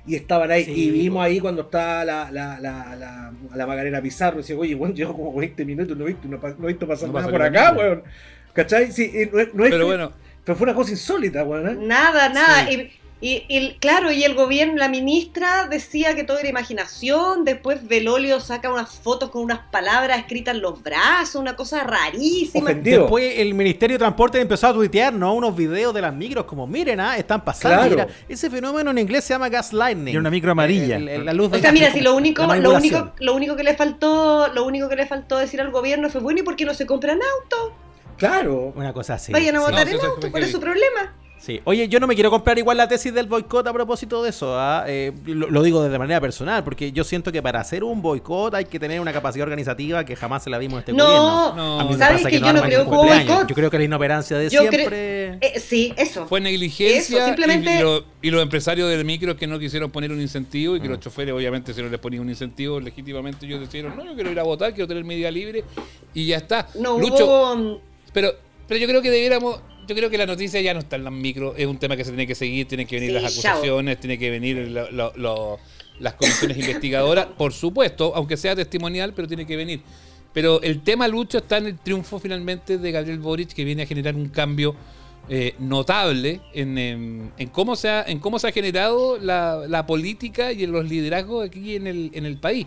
[0.06, 4.00] Y estaban ahí, Sí, y vimos ahí cuando estaba la, la, la, la, la Macarena
[4.00, 6.72] Pizarro, y decía, oye, bueno, llevo como 20 minutos, no he visto, no, no he
[6.72, 7.68] visto pasar No nada por nada.
[7.68, 8.02] acá, weón.
[8.52, 8.90] ¿Cachai?
[8.92, 10.12] Sí, no, no es Pero que- bueno,
[10.44, 11.68] pero fue una cosa insólita, weón.
[11.68, 11.76] ¿eh?
[11.86, 12.66] Nada, nada.
[12.66, 12.74] Sí.
[12.74, 17.86] Y, y- y, claro, y el gobierno, la ministra decía que todo era imaginación, después
[17.88, 22.64] Belolio saca unas fotos con unas palabras escritas en los brazos, una cosa rarísima.
[22.64, 23.02] Ofendido.
[23.02, 25.34] Después el Ministerio de Transporte empezó a tuitear, ¿no?
[25.34, 27.76] Unos videos de las micros, como miren, ah, están pasando.
[27.76, 27.90] Claro.
[27.90, 30.08] Mira, ese fenómeno en inglés se llama gaslighting.
[30.08, 30.96] Era una micro amarilla.
[30.96, 33.56] El- el- la luz O de- sea, mira, si lo único, lo único, lo único
[33.56, 36.54] que le faltó, lo único que le faltó decir al gobierno fue bueno, ¿y por
[36.54, 37.72] qué no se compran autos?
[38.16, 38.72] Claro.
[38.76, 39.32] Una cosa así.
[39.32, 41.14] Vayan a votar No, en sí, eso auto, ¿cuál es su problema?
[41.48, 41.62] Sí.
[41.64, 44.54] Oye, yo no me quiero comprar igual la tesis del boicot a propósito de eso.
[44.58, 44.84] ¿ah?
[44.86, 48.52] Eh, lo, lo digo de manera personal, porque yo siento que para hacer un boicot
[48.54, 51.54] hay que tener una capacidad organizativa que jamás se la dimos a este No, gobierno.
[51.56, 53.48] No, A mí me ¿sabes que yo no creo que boicot?
[53.48, 55.38] Yo creo que la inoperancia de Yo siempre.
[55.40, 56.26] Eh, sí, eso.
[56.26, 60.12] Fue negligencia Eso, simplemente- y, lo- y los empresarios del micro que no quisieron poner
[60.12, 63.60] un incentivo y que los choferes obviamente si no les ponían un incentivo legítimamente ellos
[63.60, 65.64] dijeron no yo quiero ir a votar quiero tener mi día libre
[66.12, 67.56] y ya está No Lucho hubo.
[67.56, 67.78] mm,
[68.12, 68.32] pero
[68.66, 71.12] pero yo creo que debiéramos yo creo que la noticia ya no está en las
[71.12, 73.52] micro es un tema que se tiene que seguir tienen que venir Sí, las chao.
[73.54, 75.58] acusaciones tiene que venir lo- lo- lo-
[75.98, 79.80] las comisiones investigadoras por supuesto aunque sea testimonial pero tiene que venir
[80.32, 83.86] pero el tema Lucho está en el triunfo finalmente de Gabriel Boric que viene a
[83.86, 84.76] generar un cambio
[85.30, 86.78] eh, notable en,
[87.36, 90.88] en cómo se ha, en cómo se ha generado la, la política y en los
[90.88, 92.66] liderazgos aquí en el, en el país.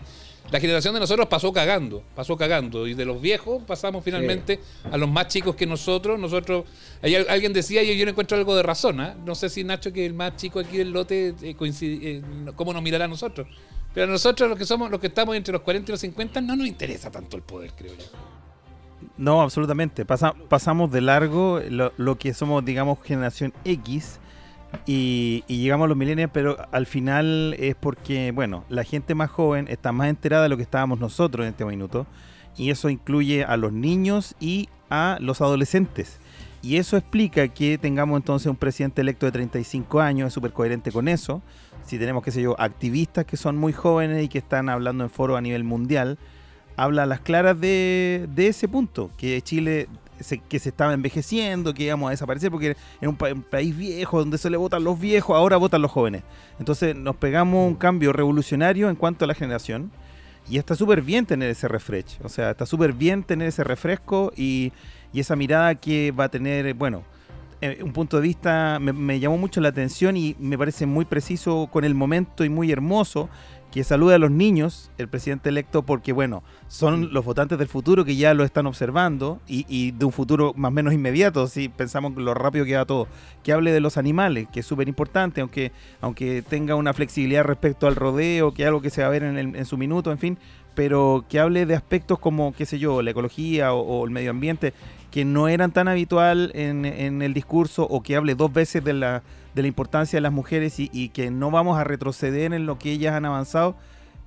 [0.50, 2.86] La generación de nosotros pasó cagando, pasó cagando.
[2.86, 6.18] Y de los viejos pasamos finalmente a los más chicos que nosotros.
[6.18, 6.64] Nosotros,
[7.02, 9.14] ayer alguien decía, y yo no encuentro algo de razón, ¿ah?
[9.24, 12.22] no sé si Nacho, que el más chico aquí del lote, eh, coincide, eh,
[12.56, 13.46] cómo nos mirará a nosotros.
[13.94, 16.40] Pero a nosotros, los que somos, los que estamos entre los 40 y los 50,
[16.40, 18.04] no nos interesa tanto el poder, creo yo.
[19.16, 20.04] No, absolutamente.
[20.04, 24.18] Pasa- pasamos de largo lo, lo que somos, digamos, generación X
[24.86, 29.30] y, y llegamos a los millennials, pero al final es porque, bueno, la gente más
[29.30, 32.06] joven está más enterada de lo que estábamos nosotros en este minuto
[32.56, 36.18] y eso incluye a los niños y a los adolescentes.
[36.62, 40.92] Y eso explica que tengamos entonces un presidente electo de 35 años, es súper coherente
[40.92, 41.42] con eso.
[41.84, 45.10] Si tenemos, qué sé yo, activistas que son muy jóvenes y que están hablando en
[45.10, 46.18] foros a nivel mundial,
[46.76, 49.88] habla a las claras de, de ese punto, que Chile
[50.48, 54.18] que se estaba envejeciendo, que íbamos a desaparecer, porque era un, pa- un país viejo
[54.18, 56.22] donde se le votan los viejos, ahora votan los jóvenes.
[56.58, 59.90] Entonces nos pegamos un cambio revolucionario en cuanto a la generación.
[60.50, 62.18] Y está súper bien tener ese refresh.
[62.24, 64.72] O sea, está súper bien tener ese refresco y,
[65.12, 67.04] y esa mirada que va a tener, bueno,
[67.60, 71.04] eh, un punto de vista me, me llamó mucho la atención y me parece muy
[71.04, 73.28] preciso con el momento y muy hermoso
[73.72, 78.04] que saluda a los niños, el presidente electo, porque bueno, son los votantes del futuro
[78.04, 81.70] que ya lo están observando y, y de un futuro más o menos inmediato, si
[81.70, 83.08] pensamos lo rápido que va todo.
[83.42, 87.86] Que hable de los animales, que es súper importante, aunque, aunque tenga una flexibilidad respecto
[87.86, 90.12] al rodeo, que es algo que se va a ver en, el- en su minuto,
[90.12, 90.38] en fin,
[90.74, 94.30] pero que hable de aspectos como, qué sé yo, la ecología o, o el medio
[94.30, 94.74] ambiente,
[95.10, 98.92] que no eran tan habitual en, en el discurso, o que hable dos veces de
[98.92, 99.22] la,
[99.54, 102.78] de la importancia de las mujeres y, y que no vamos a retroceder en lo
[102.78, 103.76] que ellas han avanzado,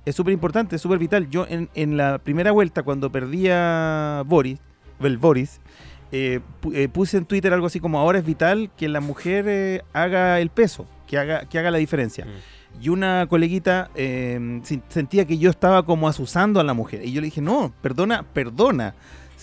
[0.04, 1.28] es súper importante, súper vital.
[1.30, 4.60] Yo en, en la primera vuelta, cuando perdía Boris,
[5.00, 5.60] el Boris,
[6.12, 6.40] eh,
[6.72, 10.38] eh, puse en Twitter algo así como ahora es vital que la mujer eh, haga
[10.40, 12.26] el peso, que haga, que haga la diferencia.
[12.80, 17.04] Y una coleguita eh, sentía que yo estaba como asusando a la mujer.
[17.04, 18.94] Y yo le dije, no, perdona, perdona.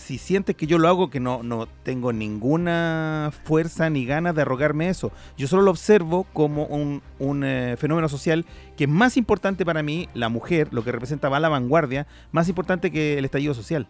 [0.04, 4.42] Si sientes que yo lo hago, que no, no tengo ninguna fuerza ni ganas de
[4.42, 5.14] arrogarme eso.
[5.38, 9.82] Yo solo lo observo como un, un, eh, fenómeno social que es más importante para
[9.82, 13.54] mí, la mujer, lo que representa va a la vanguardia, más importante que el estallido
[13.54, 13.88] social.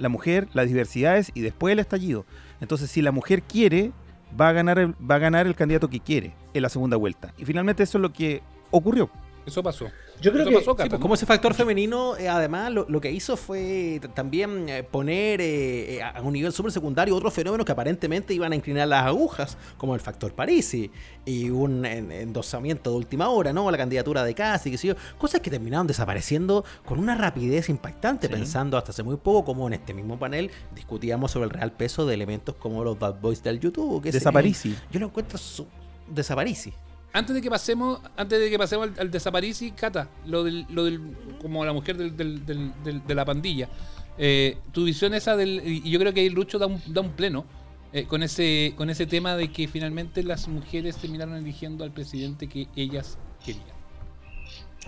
[0.00, 2.26] La mujer, las diversidades y después el estallido.
[2.60, 3.92] Entonces, si la mujer quiere,
[4.38, 7.32] va a ganar el, va a ganar el candidato que quiere en la segunda vuelta.
[7.38, 9.10] Y finalmente eso es lo que ocurrió.
[9.46, 9.86] Eso pasó.
[10.20, 13.00] Yo creo Eso que pasó, sí, pues, como ese factor femenino, eh, además, lo, lo
[13.00, 17.64] que hizo fue también eh, poner eh, eh, a un nivel súper secundario otros fenómenos
[17.64, 20.90] que aparentemente iban a inclinar las agujas, como el factor Parisi
[21.24, 23.70] y un en- endosamiento de última hora, ¿no?
[23.70, 24.94] La candidatura de Casi, que sé yo.
[25.16, 29.74] Cosas que terminaron desapareciendo con una rapidez impactante, pensando hasta hace muy poco, como en
[29.74, 33.60] este mismo panel discutíamos sobre el real peso de elementos como los bad boys del
[33.60, 34.02] YouTube.
[34.02, 34.74] que Desaparisi.
[34.90, 35.66] Yo lo encuentro su-
[36.08, 36.72] desaparisi.
[37.12, 40.84] Antes de que pasemos, antes de que pasemos al, al desapareci, Cata, lo del, lo
[40.84, 41.00] del,
[41.40, 43.68] como la mujer del, del- del- de la pandilla.
[44.18, 47.44] Eh, tu visión esa y yo creo que ahí Lucho da un, da un pleno
[47.92, 52.48] eh, con ese, con ese tema de que finalmente las mujeres terminaron eligiendo al presidente
[52.48, 53.64] que ellas querían.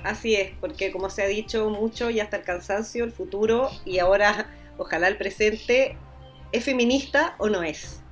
[0.05, 3.99] Así es, porque como se ha dicho mucho y hasta el cansancio, el futuro y
[3.99, 5.97] ahora ojalá el presente,
[6.53, 8.03] ¿es feminista o no es?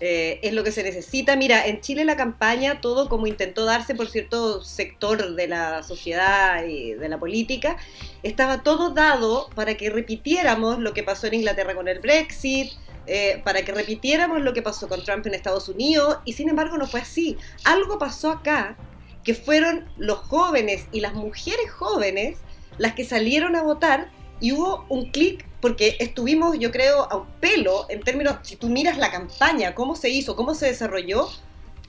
[0.00, 1.36] Eh, es lo que se necesita.
[1.36, 6.64] Mira, en Chile la campaña, todo como intentó darse por cierto sector de la sociedad
[6.64, 7.76] y de la política,
[8.22, 12.72] estaba todo dado para que repitiéramos lo que pasó en Inglaterra con el Brexit,
[13.06, 16.76] eh, para que repitiéramos lo que pasó con Trump en Estados Unidos, y sin embargo
[16.76, 17.36] no fue así.
[17.64, 18.76] Algo pasó acá
[19.24, 22.38] que fueron los jóvenes y las mujeres jóvenes
[22.78, 27.26] las que salieron a votar y hubo un clic porque estuvimos, yo creo, a un
[27.40, 31.28] pelo en términos, si tú miras la campaña, cómo se hizo, cómo se desarrolló,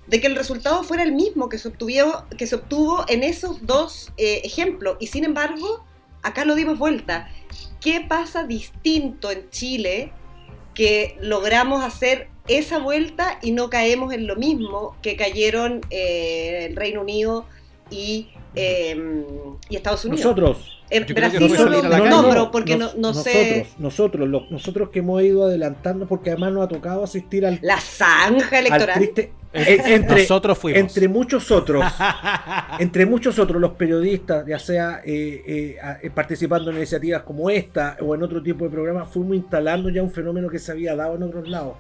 [0.07, 3.65] de que el resultado fuera el mismo que se obtuvo, que se obtuvo en esos
[3.65, 4.97] dos eh, ejemplos.
[4.99, 5.83] Y sin embargo,
[6.23, 7.29] acá lo dimos vuelta.
[7.81, 10.13] ¿Qué pasa distinto en Chile
[10.73, 16.75] que logramos hacer esa vuelta y no caemos en lo mismo que cayeron eh, el
[16.75, 17.45] Reino Unido
[17.89, 19.24] y, eh,
[19.70, 20.26] y Estados Unidos?
[20.26, 20.74] Nosotros.
[20.89, 21.52] Brasil
[21.84, 23.67] no nombro porque Nos- no, no nosotros, sé.
[23.78, 27.60] Nosotros, los- nosotros que hemos ido adelantando, porque además nos ha tocado asistir al.
[27.62, 28.89] La zanja electoral.
[28.91, 30.80] al triste- eh, entre, Nosotros fuimos.
[30.80, 31.84] Entre muchos otros.
[32.80, 37.98] entre muchos otros, los periodistas, ya sea eh, eh, eh, participando en iniciativas como esta
[38.02, 41.15] o en otro tipo de programas, fuimos instalando ya un fenómeno que se había dado
[41.15, 41.76] en otros lados.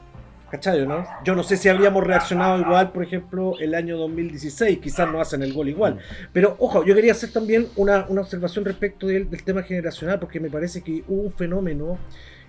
[0.51, 1.05] ¿Cachai, no?
[1.25, 5.43] Yo no sé si habríamos reaccionado igual, por ejemplo, el año 2016, quizás no hacen
[5.43, 5.99] el gol igual.
[6.31, 10.39] Pero, ojo, yo quería hacer también una, una observación respecto del, del tema generacional, porque
[10.39, 11.97] me parece que hubo un fenómeno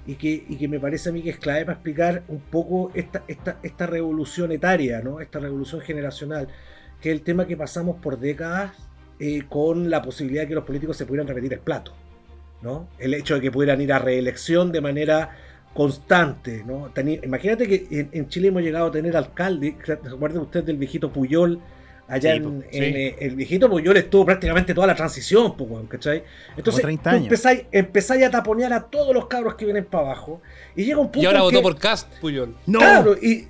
[0.07, 2.91] y que, y que me parece a mí que es clave para explicar un poco
[2.95, 5.21] esta, esta, esta revolución etaria, ¿no?
[5.21, 6.49] esta revolución generacional,
[7.01, 8.73] que es el tema que pasamos por décadas
[9.19, 11.93] eh, con la posibilidad de que los políticos se pudieran repetir el plato.
[12.63, 12.89] ¿no?
[12.99, 15.37] El hecho de que pudieran ir a reelección de manera
[15.75, 16.93] constante, ¿no?
[16.93, 21.11] Teni- imagínate que en, en Chile hemos llegado a tener alcalde, recuerden usted del viejito
[21.13, 21.61] Puyol,
[22.09, 22.79] allá Sí, en, sí.
[22.79, 26.25] en, eh, el viejito Puyol estuvo prácticamente toda la transición, pues, ¿cachai?
[26.57, 27.23] Entonces, 30 tú años.
[27.25, 30.41] empezáis, empezáis a taponear a todos los cabros que vienen para abajo,
[30.75, 32.57] y llega un punto Y ahora en votó que- por Cast, Puyol.
[32.67, 33.47] Claro, y,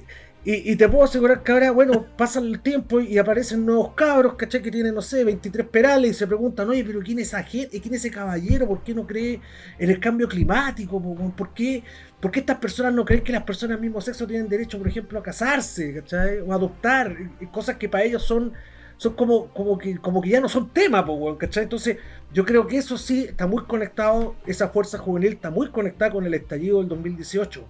[0.51, 4.33] y, y te puedo asegurar que ahora, bueno, pasa el tiempo y aparecen nuevos cabros,
[4.37, 4.63] ¿cachai?
[4.63, 7.79] Que tienen, no sé, 23 perales y se preguntan, oye, pero ¿quién es esa gente?
[7.83, 8.67] ¿Quién es ese caballero?
[8.67, 9.43] ¿Por qué no cree
[9.79, 11.03] en el cambio climático?
[11.37, 11.85] ¿Por qué,
[12.19, 14.89] por qué estas personas no creen que las personas del mismo sexo tienen derecho, por
[14.89, 16.41] ejemplo, a casarse, ¿cachai?
[16.41, 17.15] O a adoptar,
[17.53, 18.55] cosas que para ellos son
[18.97, 21.65] son como, como, que, como que ya no son tema, po, ¿cachai?
[21.65, 21.99] Entonces,
[22.33, 26.25] yo creo que eso sí está muy conectado, esa fuerza juvenil está muy conectada con
[26.25, 27.65] el estallido del 2018.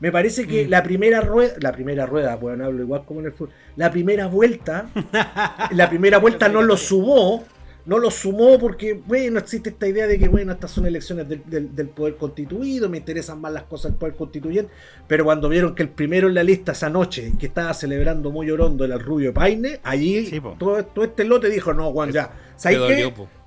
[0.00, 0.70] Me parece que Mm.
[0.70, 4.26] la primera rueda, la primera rueda, bueno, hablo igual como en el fútbol, la primera
[4.28, 4.88] vuelta,
[5.72, 7.44] la primera vuelta no lo sumó,
[7.86, 11.42] no lo sumó porque, bueno, existe esta idea de que, bueno, estas son elecciones del,
[11.46, 14.70] del- del poder constituido, me interesan más las cosas del poder constituyente,
[15.06, 18.50] pero cuando vieron que el primero en la lista esa noche, que estaba celebrando muy
[18.50, 20.26] orondo era el Rubio Paine, allí
[20.58, 23.04] todo, todo este lote dijo, no, Juan, ya, ¿sabes qué?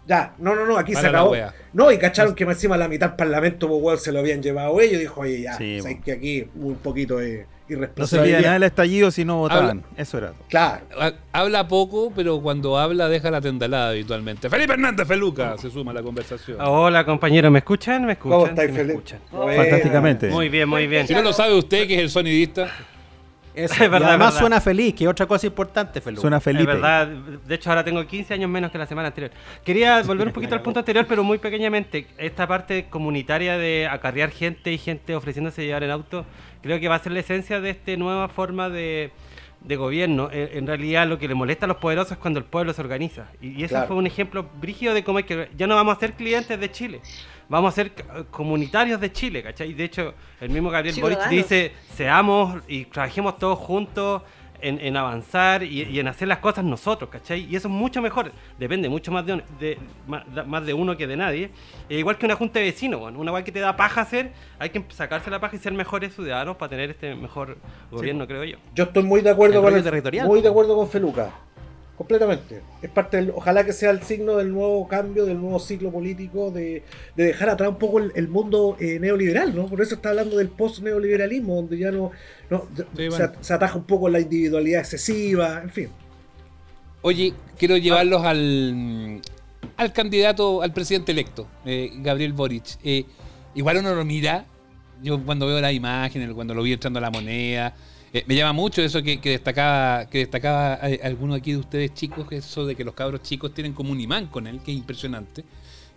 [0.07, 1.35] Ya, no, no, no, aquí Para se la acabó.
[1.73, 4.81] No, y cacharon que encima la mitad del parlamento, pues, weón, se lo habían llevado
[4.81, 4.99] ellos.
[4.99, 9.11] Dijo, oye, ya, Sí, sabes que aquí un poquito de No de nada el estallido
[9.11, 9.69] si no votaban.
[9.69, 10.43] Habla- Eso era todo.
[10.49, 10.83] Claro.
[10.99, 14.49] Ha- Habla poco, pero cuando habla deja la tendalada habitualmente.
[14.49, 16.57] Felipe Hernández Feluca se suma a la conversación.
[16.59, 18.05] Hola compañeros, ¿me escuchan?
[18.05, 18.39] ¿Me escuchan?
[18.39, 19.57] ¿Cómo estáis, ¿Sí.
[19.57, 20.27] Fantásticamente.
[20.29, 21.07] Muy bien, muy bien.
[21.07, 22.69] Si no lo sabe usted, que es el sonidista.
[23.53, 24.39] Eso, Es y verdad, además verdad.
[24.39, 26.27] suena feliz, que es otra cosa importante, Felipe.
[26.27, 29.31] Es verdad, de hecho ahora tengo 15 años menos que la semana anterior.
[29.63, 32.07] Quería volver un poquito al punto anterior, pero muy pequeñamente.
[32.17, 36.25] Esta parte comunitaria de acarrear gente y gente ofreciéndose llevar en auto,
[36.61, 39.11] creo que va a ser la esencia de esta nueva forma de,
[39.61, 40.29] de gobierno.
[40.31, 42.81] En, en realidad lo que le molesta a los poderosos es cuando el pueblo se
[42.81, 43.27] organiza.
[43.41, 43.87] Y, y ese Claro.
[43.87, 45.49] fue un ejemplo brígido de cómo hay que...
[45.57, 47.01] Ya no vamos a ser clientes de Chile.
[47.47, 49.73] Vamos a ser eh, comunitarios de Chile, ¿cachai?
[49.73, 54.21] De hecho, el mismo Gabriel Boric dice, seamos y trabajemos todos juntos
[54.61, 57.45] en, en avanzar y, y en hacer las cosas nosotros, ¿cachai?
[57.49, 59.77] Y eso es mucho mejor, depende mucho más de, un- de-
[60.45, 61.49] más de uno que de nadie.
[61.89, 64.31] E igual que una junta de vecinos, bueno, una igual que te da paja hacer,
[64.59, 67.57] hay que sacarse la paja y ser mejores ciudadanos para tener este mejor
[67.91, 68.57] gobierno, creo yo.
[68.75, 70.27] Yo estoy muy de acuerdo El con el- territorial.
[70.27, 71.31] muy de acuerdo con Feluca.
[72.01, 72.63] Completamente.
[72.81, 76.49] Es parte del, ojalá que sea el signo del nuevo cambio, del nuevo ciclo político,
[76.49, 76.81] de,
[77.15, 79.67] de dejar atrás un poco el, el mundo eh, neoliberal, ¿no?
[79.67, 82.09] Por eso está hablando del post-neoliberalismo, donde ya no,
[82.49, 83.31] no bueno.
[83.39, 85.89] se ataja un poco la individualidad excesiva, en fin.
[87.03, 89.21] Oye, quiero llevarlos al,
[89.77, 92.79] al candidato, al presidente electo, eh, Gabriel Boric.
[92.83, 93.05] Eh,
[93.53, 94.45] igual uno lo mira,
[95.03, 97.75] yo cuando veo las imágenes, cuando lo vi entrando a la moneda,
[98.13, 102.27] eh, me llama mucho eso que, destacaba que destacaba eh, alguno aquí de ustedes chicos,
[102.31, 105.45] eso de que los cabros chicos tienen como un imán con él, que es impresionante.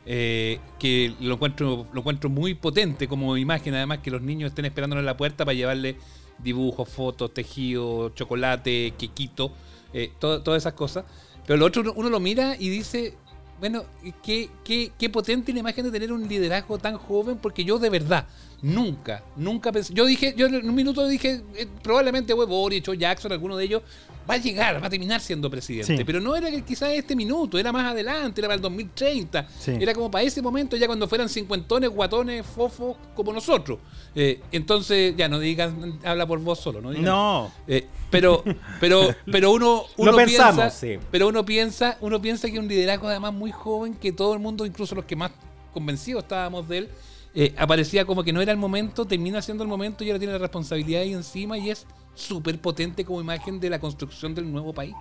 [0.06, 4.66] Eh, que lo encuentro, lo encuentro muy potente como imagen, además que los niños estén
[4.66, 5.96] esperándolo en la puerta para llevarle
[6.38, 9.52] dibujos, fotos, tejido, chocolate, quequito,
[9.94, 11.04] eh, todas esas cosas.
[11.46, 13.14] Pero lo otro uno, uno lo mira y dice,
[13.60, 13.84] bueno,
[14.22, 17.88] qué, qué, qué potente la imagen de tener un liderazgo tan joven, porque yo de
[17.88, 18.26] verdad,
[18.62, 22.94] nunca, nunca pensé, yo dije, yo en un minuto dije, eh, probablemente fue Boric o
[22.94, 23.82] Jackson, alguno de ellos,
[24.28, 25.98] va a llegar, va a terminar siendo presidente.
[25.98, 26.02] Sí.
[26.04, 29.46] Pero no era que quizás este minuto, era más adelante, era para el 2030.
[29.58, 29.72] Sí.
[29.78, 33.78] Era como para ese momento, ya cuando fueran cincuentones, guatones, fofos, como nosotros.
[34.14, 37.52] Eh, entonces, ya no digan, habla por vos solo, no digan- No.
[37.68, 38.42] Eh, pero,
[38.80, 40.98] pero, pero uno, Lo uno pensamos, piensa, sí.
[41.10, 44.64] pero uno piensa, uno piensa que un liderazgo además muy joven, que todo el mundo,
[44.64, 45.32] incluso los que más
[45.74, 46.88] convencidos estábamos de él,
[47.34, 50.34] eh, aparecía como que no era el momento, termina siendo el momento y ahora tiene
[50.34, 54.72] la responsabilidad ahí encima y es súper potente como imagen de la construcción del nuevo
[54.72, 54.94] país.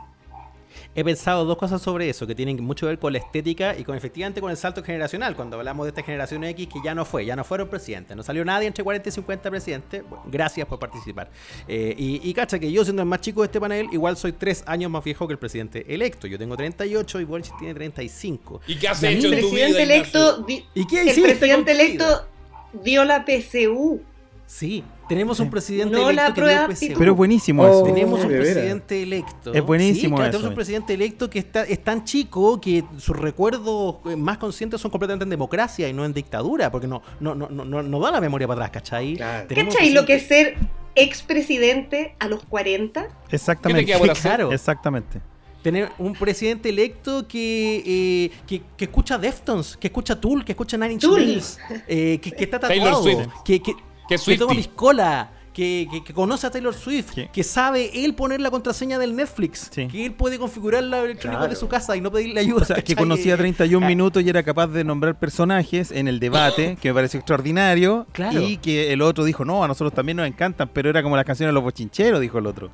[0.95, 3.83] He pensado dos cosas sobre eso, que tienen mucho que ver con la estética y
[3.83, 5.35] con efectivamente con el salto generacional.
[5.35, 8.15] Cuando hablamos de esta generación X, que ya no fue, ya no fueron presidentes.
[8.15, 10.03] No salió nadie entre 40 y 50 presidentes.
[10.07, 11.29] Bueno, gracias por participar.
[11.67, 14.33] Eh, y, y cacha que yo, siendo el más chico de este panel, igual soy
[14.33, 16.27] tres años más viejo que el presidente electo.
[16.27, 18.61] Yo tengo 38 y Boric tiene 35.
[18.67, 22.27] ¿Y qué has Y hecho en tu vida, presidente electo, ¿Y qué el presidente electo
[22.73, 24.01] dio la PSU.
[24.45, 24.83] Sí,
[25.13, 26.93] tenemos un presidente No la electo que dio prueba PSU.
[26.97, 27.83] Pero es buenísimo eso.
[27.83, 29.53] Tenemos un presidente electo.
[29.53, 30.31] Es buenísimo Sí, claro, eso.
[30.31, 34.91] Tenemos un presidente electo que está, es tan chico que sus recuerdos más conscientes son
[34.91, 38.21] completamente en democracia y no en dictadura, porque no, no, no, no, no, da la
[38.21, 39.17] memoria para atrás, ¿cachai?
[39.47, 40.57] Tenemos ¿Cachai lo que es ser
[40.95, 43.07] expresidente a los 40?
[43.31, 43.97] Exactamente.
[43.97, 44.23] por hacer?
[44.23, 44.51] Claro.
[44.51, 45.21] Exactamente.
[45.61, 50.75] Tener un presidente electo que, eh, que, que escucha Deftones, que escucha Tool, que escucha
[50.75, 51.05] Nine Inch.
[51.05, 51.57] Nails,
[51.87, 53.61] eh, que, que está Taylor tatuado, que,
[54.07, 58.15] que, Que que toma piscola, que, que- que conoce a Taylor Swift, que sabe él
[58.15, 61.49] poner la contraseña del Netflix, que él puede configurar la electrónica Claro.
[61.53, 62.61] de su casa y no pedirle ayuda.
[62.63, 66.19] O sea, que conocía 31 Ah, minutos y era capaz de nombrar personajes en el
[66.19, 68.07] debate, que me pareció extraordinario.
[68.13, 68.41] Claro.
[68.41, 71.25] Y que el otro dijo, no, a nosotros también nos encantan, pero era como las
[71.25, 72.71] canciones de los bochincheros, dijo el otro.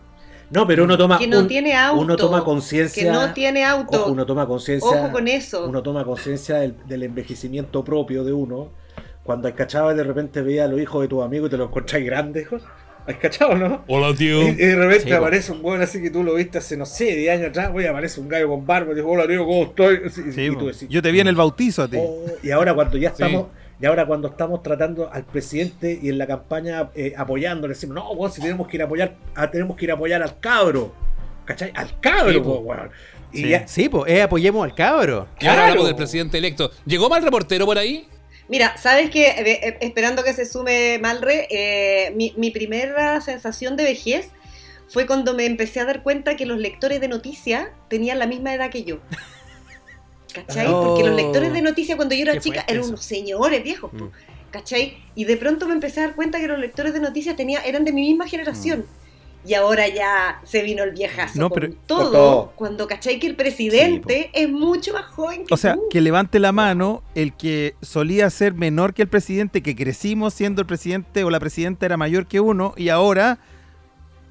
[0.51, 1.19] No, pero uno toma.
[1.19, 2.01] Que no un- tiene auto.
[2.01, 3.03] Uno toma conciencia.
[3.03, 4.01] Que no tiene auto.
[4.03, 4.89] Ojo, uno toma conciencia.
[4.89, 5.67] Ojo con eso.
[5.67, 8.71] Uno toma conciencia del, del envejecimiento propio de uno.
[9.23, 11.57] Cuando has cachado y de repente veía a los hijos de tus amigos y te
[11.57, 12.63] los encontráis grandes, hijos.
[13.07, 13.83] ¿Has cachado, no?
[13.87, 14.41] Hola, tío.
[14.43, 16.85] Y, y de repente Sí, aparece un buen así que tú lo viste hace, no
[16.85, 19.63] sé, 10 años atrás, güey, aparece un gallo con barba y dice, hola, tío, ¿cómo
[19.63, 20.01] estoy?
[20.05, 21.97] Y- Sí, y tú decís, Yo te vi en el bautizo a ti.
[21.99, 23.23] Oh, y ahora cuando ya Sí.
[23.23, 23.47] estamos,
[23.81, 28.11] y ahora cuando estamos tratando al presidente y en la campaña eh, apoyándole, decimos, no,
[28.11, 30.93] weón, si tenemos que ir a apoyar, ah, tenemos que ir a apoyar al cabro.
[31.45, 31.71] ¿Cachai?
[31.75, 32.89] Al cabro, Sí, po, weón.
[33.31, 35.27] Y Sí, ya- sí, pues, eh, apoyemos al cabro.
[35.39, 36.69] Y ahora hablamos del presidente electo.
[36.85, 38.07] ¿Llegó mal reportero por ahí?
[38.49, 39.27] Mira, ¿sabes qué?
[39.27, 44.31] Eh, esperando que se sume Malre, eh, mi, mi primera sensación de vejez
[44.87, 48.53] fue cuando me empecé a dar cuenta que los lectores de noticias tenían la misma
[48.53, 48.99] edad que yo.
[50.33, 50.67] ¿Cachai?
[50.67, 50.83] Oh.
[50.83, 54.11] Porque los lectores de noticias cuando yo era chica eran unos señores viejos, po,
[54.51, 54.97] ¿cachai?
[55.15, 57.83] Y de pronto me empecé a dar cuenta que los lectores de noticias tenía, eran
[57.83, 58.85] de mi misma generación.
[59.45, 62.51] Y ahora ya se vino el viejazo No, con pero- todo, con todo.
[62.55, 65.83] cuando cachai que el presidente es mucho más joven que O sea, tú.
[65.89, 70.61] que levante la mano el que solía ser menor que el presidente, que crecimos siendo
[70.61, 73.39] el presidente o la presidenta era mayor que uno y ahora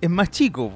[0.01, 0.71] es más chico.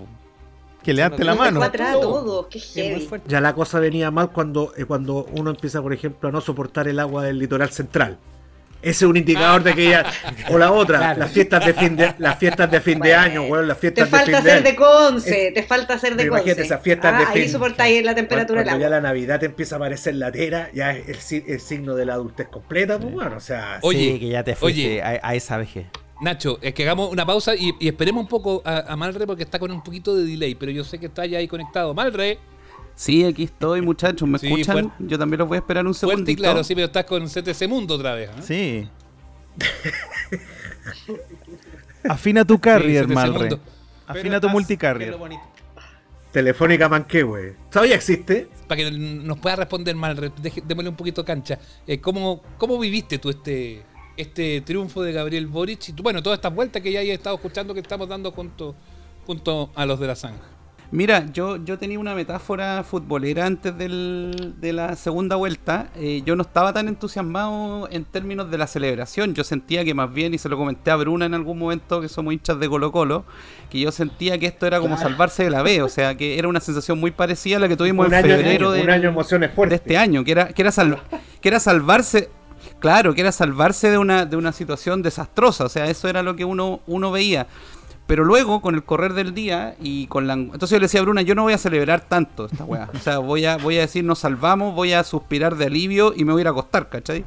[0.82, 1.60] Que levante la mano.
[2.00, 3.08] todos, qué heavy.
[3.28, 6.88] ya la cosa venía mal cuando, eh, cuando uno empieza, por ejemplo, a no soportar
[6.88, 8.18] el agua del litoral central.
[8.82, 10.04] Ese es un indicador de que ya.
[10.50, 11.20] O la otra, Claro.
[11.20, 14.10] las fiestas de fin de, las fiestas de fin de año, weón, las Te fiestas
[14.10, 14.64] de fin falta de ser año.
[14.70, 16.66] de Conce, te falta ser de imagínate Conce.
[16.66, 17.50] esas fiestas de Ah, Ahí fin.
[17.52, 21.32] soportáis la temperatura Cuando ya la Navidad te empieza a aparecer la tera, ya es
[21.32, 23.78] el, el signo de la adultez completa, pues bueno, o sea.
[23.82, 25.02] Oye, Sí, que ya te fuiste oye.
[25.02, 25.86] a, a esa vejez.
[26.20, 29.42] Nacho, es que hagamos una pausa y, y esperemos un poco a, a Malre porque
[29.44, 31.94] está con un poquito de delay, pero yo sé que está ya ahí conectado.
[31.94, 32.38] Malre,
[32.94, 34.28] Sí, aquí estoy, muchachos.
[34.28, 34.88] ¿Me Sí, escuchan?
[34.90, 35.04] fuerte.
[35.06, 36.42] Yo también los voy a esperar un fuerte y segundito.
[36.42, 38.30] claro, sí, pero estás con CTC Mundo otra vez.
[38.30, 38.42] ¿eh?
[38.42, 38.88] Sí.
[42.08, 43.58] Afina tu carrier, Sí, Malre.
[44.06, 45.16] Afina tu multicarrier.
[46.32, 47.56] Telefónica Manquehue.
[47.70, 48.48] ¿Todavía existe?
[48.66, 50.32] Para que nos pueda responder Malre,
[50.64, 51.58] démosle un poquito cancha.
[51.86, 53.82] Eh, ¿cómo, ¿Cómo viviste tú este,
[54.16, 55.90] este triunfo de Gabriel Boric?
[55.90, 58.74] Y tú- bueno, todas estas vueltas que ya he estado escuchando que estamos dando junto,
[59.26, 60.42] junto a los de la zanja.
[60.92, 65.88] Mira, yo, yo tenía una metáfora futbolera antes del- de la segunda vuelta.
[65.96, 69.32] Eh, yo no estaba tan entusiasmado en términos de la celebración.
[69.34, 72.10] Yo sentía que más bien, y se lo comenté a Bruna en algún momento, que
[72.10, 73.24] somos hinchas de Colo Colo,
[73.70, 75.08] que yo sentía que esto era como Claro.
[75.10, 75.80] salvarse de la B.
[75.82, 78.36] O sea, que era una sensación muy parecida a la que tuvimos Un en año-
[78.36, 80.98] febrero un del- año de emociones de este año, que era, que era, sal-
[81.40, 82.28] que era salvarse.
[82.80, 85.64] Claro, que era salvarse de una, de una situación desastrosa.
[85.64, 87.46] O sea, eso era lo que uno, uno veía.
[88.06, 90.34] Pero luego, con el correr del día y con la...
[90.34, 92.90] Entonces yo le decía a Bruna, yo no voy a celebrar tanto esta weá.
[92.94, 96.24] O sea, voy a, voy a decir, nos salvamos, voy a suspirar de alivio y
[96.24, 97.24] me voy a ir a acostar, ¿cachai?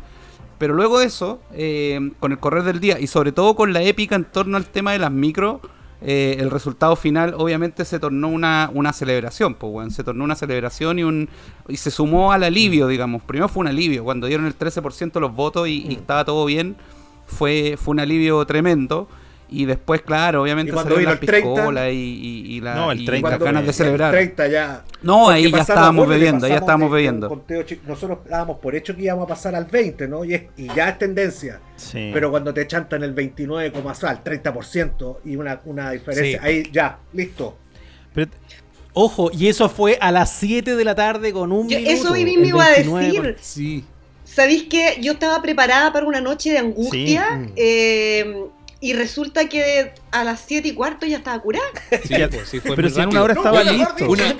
[0.57, 3.82] Pero luego de eso, eh, con el correr del día y sobre todo con la
[3.82, 5.61] épica en torno al tema de las micro,
[6.01, 9.91] eh, el resultado final obviamente se tornó una, una celebración, pues, weón.
[9.91, 11.30] Se tornó una celebración y un
[11.67, 13.23] y se sumó al alivio, digamos.
[13.23, 16.45] Primero fue un alivio, cuando dieron el 13% de los votos y, y estaba todo
[16.45, 16.76] bien,
[17.26, 19.07] fue, fue un alivio tremendo.
[19.47, 21.19] Y después, claro, obviamente el 30,
[21.53, 24.11] piscolas y, y- y la- No, el y 30 las Cuando ganas el de celebrar.
[24.11, 24.83] 30 ya.
[25.03, 27.29] No, ahí ya estábamos bebiendo, ya estábamos de- bebiendo.
[27.29, 30.25] conteo nosotros dábamos por hecho que íbamos a pasar al 20, ¿no?
[30.25, 31.59] Y, es- y ya es tendencia.
[31.75, 32.09] Sí.
[32.13, 33.71] Pero cuando te chantan el 29,
[34.09, 36.45] al 30% y una, una diferencia, Sí.
[36.47, 37.55] ahí ya, listo.
[38.13, 38.31] Pero-
[38.97, 41.93] Ojo, y eso fue a las 7 de la tarde con un Yo- minuto.
[41.95, 43.21] eso mismo el iba a 29 decir.
[43.21, 43.85] por- Sí.
[44.23, 47.41] ¿Sabéis que yo estaba preparada para una noche de angustia?
[47.45, 47.51] Sí.
[47.57, 48.35] Eh,
[48.82, 51.65] y resulta que a las 7 y cuarto ya estaba curada.
[52.03, 54.09] Sí, pues, sí, fue Pero si en una hora estaba listo.
[54.09, 54.36] una-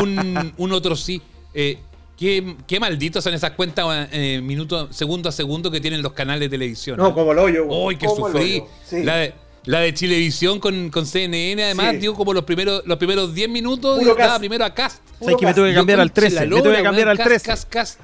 [0.00, 1.20] un, un otro sí.
[1.54, 1.78] Eh,
[2.16, 6.40] qué, qué malditos son esas cuentas eh, minuto, segundo a segundo que tienen los canales
[6.40, 6.96] de televisión.
[6.96, 7.66] No, como el hoyo.
[7.66, 8.62] ¡Uy, que sufrí!
[8.84, 9.02] Sí.
[9.02, 9.34] La de,
[9.64, 11.96] la de Chilevisión con, con CNN, además, Sí.
[11.98, 14.38] digo, como los primeros los primeros 10 minutos, Puro cast.
[14.38, 15.02] primero a Cast.
[15.20, 16.54] ¿Sabes que me tuve que cambiar al conche la 13?
[16.54, 17.46] Me tuve que cambiar al Cast, 13.
[17.46, 18.00] Cast, Cast.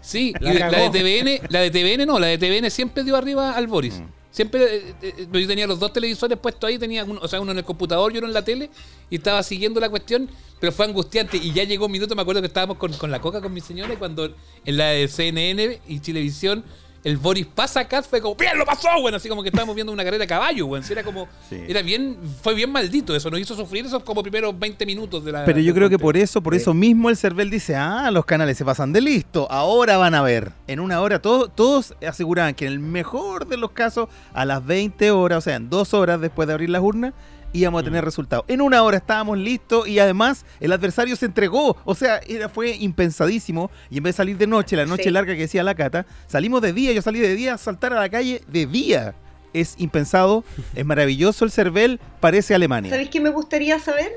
[0.00, 0.90] Sí, La y la de.
[0.90, 4.00] TVN, la de TVN no, la de TVN siempre dio arriba al Boris.
[4.00, 4.04] Mm.
[4.32, 7.52] Siempre, eh, eh, yo tenía los dos televisores puestos ahí, tenía uno, o sea, uno
[7.52, 8.70] en el computador y uno en la tele,
[9.10, 10.28] y estaba siguiendo la cuestión,
[10.58, 11.36] pero fue angustiante.
[11.36, 13.60] Y ya llegó un minuto, me acuerdo que estábamos con, con la coca con mi
[13.60, 16.64] señora, cuando en la de CNN y Chilevisión
[17.04, 19.16] el Boris pasa acá, fue como, ¡bien, lo pasó, bueno!
[19.16, 20.86] Así como que estábamos viendo una carrera de caballo, bueno.
[20.88, 24.86] Era como, era bien, fue bien maldito eso, nos hizo sufrir esos como primeros 20
[24.86, 25.44] minutos de la...
[25.44, 28.56] Pero yo creo que por eso, por eso mismo el CERVEL dice, ah, los canales
[28.56, 30.52] se pasan de listo, ahora van a ver.
[30.66, 34.64] En una hora, todos, todos aseguraban que en el mejor de los casos, a las
[34.64, 37.14] 20 horas, o sea, en dos horas después de abrir las urnas,
[37.52, 38.44] íbamos a tener resultados.
[38.48, 41.76] En una hora estábamos listos y además el adversario se entregó.
[41.84, 43.70] O sea, era, fue impensadísimo.
[43.90, 45.10] Y en vez de salir de noche, la noche Sí.
[45.10, 46.92] larga que decía la cata, salimos de día.
[46.92, 49.14] Yo salí de día a saltar a la calle de día.
[49.52, 50.44] Es impensado,
[50.74, 52.90] es maravilloso el CERVEL, parece Alemania.
[52.90, 54.12] ¿Sabéis qué me gustaría saber?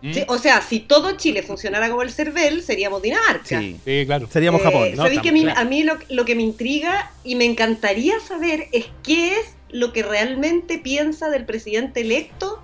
[0.00, 0.12] ¿Mm?
[0.14, 3.60] Sí, o sea, si todo Chile funcionara como el CERVEL, seríamos Dinamarca.
[3.60, 4.28] Sí, claro.
[4.30, 4.88] Seríamos Eh, Japón.
[4.96, 8.68] ¿Sabéis que a mí, a mí lo, lo que me intriga y me encantaría saber
[8.72, 12.62] es qué es lo que realmente piensa del presidente electo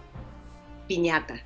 [0.86, 1.40] Piñata?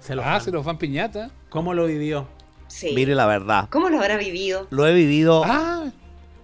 [0.00, 0.40] Se los ah, van.
[0.40, 1.30] se los van piñata.
[1.48, 2.26] ¿Cómo lo vivió?
[2.66, 2.92] Sí.
[2.94, 3.68] Mire la verdad.
[3.70, 4.66] ¿Cómo lo habrá vivido?
[4.70, 5.42] Lo he vivido.
[5.44, 5.84] Ah.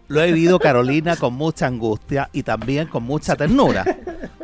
[0.06, 3.84] Lo he vivido, Carolina, con mucha angustia y también con mucha ternura.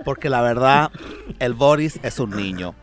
[0.05, 0.91] Porque la verdad,
[1.39, 2.75] el Boris es un niño.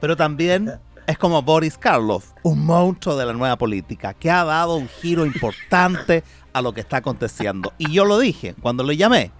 [0.00, 0.72] Pero también
[1.06, 5.26] es como Boris Karloff, un monstruo de la nueva política, que ha dado un giro
[5.26, 6.22] importante
[6.52, 7.72] a lo que está aconteciendo.
[7.76, 9.32] Y yo lo dije cuando lo llamé.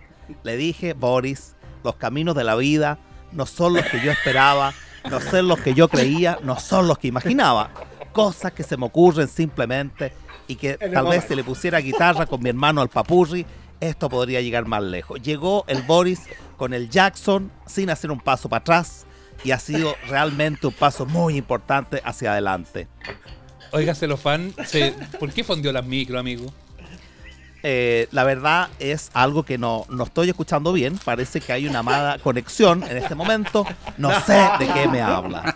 [0.42, 2.98] Le dije, Boris, los caminos de la vida
[3.32, 4.74] no son los que yo esperaba,
[5.08, 7.70] no son los que yo creía, no son los que imaginaba.
[8.12, 10.12] Cosas que se me ocurren simplemente
[10.48, 13.46] y que tal vez si le pusiera guitarra con mi hermano al papurri,
[13.80, 15.22] esto podría llegar más lejos.
[15.22, 16.22] Llegó el Boris
[16.56, 19.06] con el Jackson sin hacer un paso para atrás
[19.44, 22.88] y ha sido realmente un paso muy importante hacia adelante.
[23.72, 24.94] Oiga, Celofán, se...
[25.18, 26.52] ¿por qué fondió las micro, amigo?
[27.62, 30.98] Eh, la verdad es algo que no, no estoy escuchando bien.
[31.04, 33.66] Parece que hay una mala conexión en este momento.
[33.98, 35.54] No sé de qué me habla.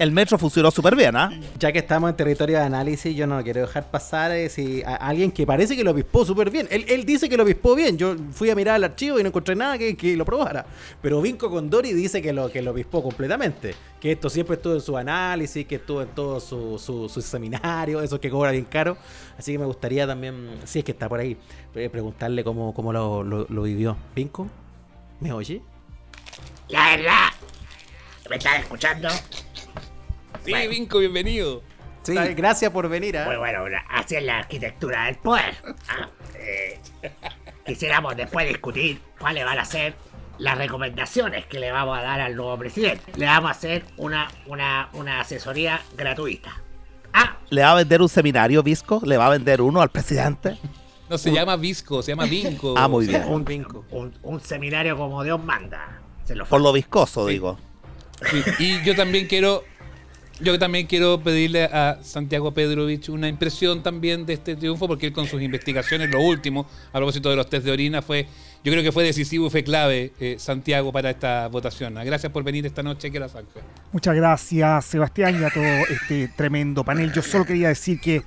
[0.00, 1.30] El metro funcionó súper bien, ¿ah?
[1.58, 4.94] Ya que estamos en territorio de análisis, yo no quiero dejar pasar eh, si a
[4.96, 6.66] alguien que parece que lo obispó súper bien.
[6.70, 7.98] Él, él dice que lo obispó bien.
[7.98, 10.64] Yo fui a mirar el archivo y no encontré nada que, que lo probara.
[11.02, 13.74] Pero Vinco Condori dice que lo, que lo obispó completamente.
[14.00, 18.00] Que esto siempre estuvo en su análisis, que estuvo en todo su, su, su seminario,
[18.00, 18.96] eso que cobra bien caro.
[19.38, 21.36] Así que me gustaría también, si es que está por ahí,
[21.74, 23.98] eh, preguntarle cómo, cómo lo, lo- lo vivió.
[24.16, 24.48] ¿Vinco?
[25.20, 25.60] ¿Me oye?
[26.70, 27.26] La verdad,
[28.30, 29.08] ¿me estás escuchando?
[30.44, 31.62] Sí, Vinco, bienvenido.
[32.02, 32.14] Sí.
[32.14, 33.18] Gracias por venir.
[33.18, 33.26] ¿ah?
[33.26, 35.54] Muy bueno, así es la arquitectura del poder.
[35.88, 36.80] Ah, eh,
[37.66, 39.94] quisiéramos después discutir cuáles van a ser
[40.38, 43.12] las recomendaciones que le vamos a dar al nuevo presidente.
[43.16, 46.62] Le vamos a hacer una, una, una asesoría gratuita.
[47.50, 49.02] ¿Le va a vender un seminario, Visco?
[49.04, 50.56] ¿Le va a vender uno al presidente?
[51.08, 52.74] No, se llama Visco, se llama Vinco.
[52.78, 53.24] Ah, muy bien.
[53.24, 53.44] Un,
[53.90, 56.00] un, un seminario como Dios manda.
[56.24, 57.58] Se lo Por lo viscoso, digo.
[58.30, 59.64] Sí, Y yo también quiero,
[60.42, 65.12] yo también quiero pedirle a Santiago Pedrovich una impresión también de este triunfo, porque él
[65.12, 68.26] con sus investigaciones, lo último, a propósito de los test de orina, fue,
[68.64, 71.94] yo creo que fue decisivo y fue clave, eh, Santiago, para esta votación.
[71.94, 73.60] Gracias por venir esta noche a la zanja.
[73.92, 77.12] Muchas gracias, Sebastián, y a todo este tremendo panel.
[77.12, 78.22] Yo solo quería decir que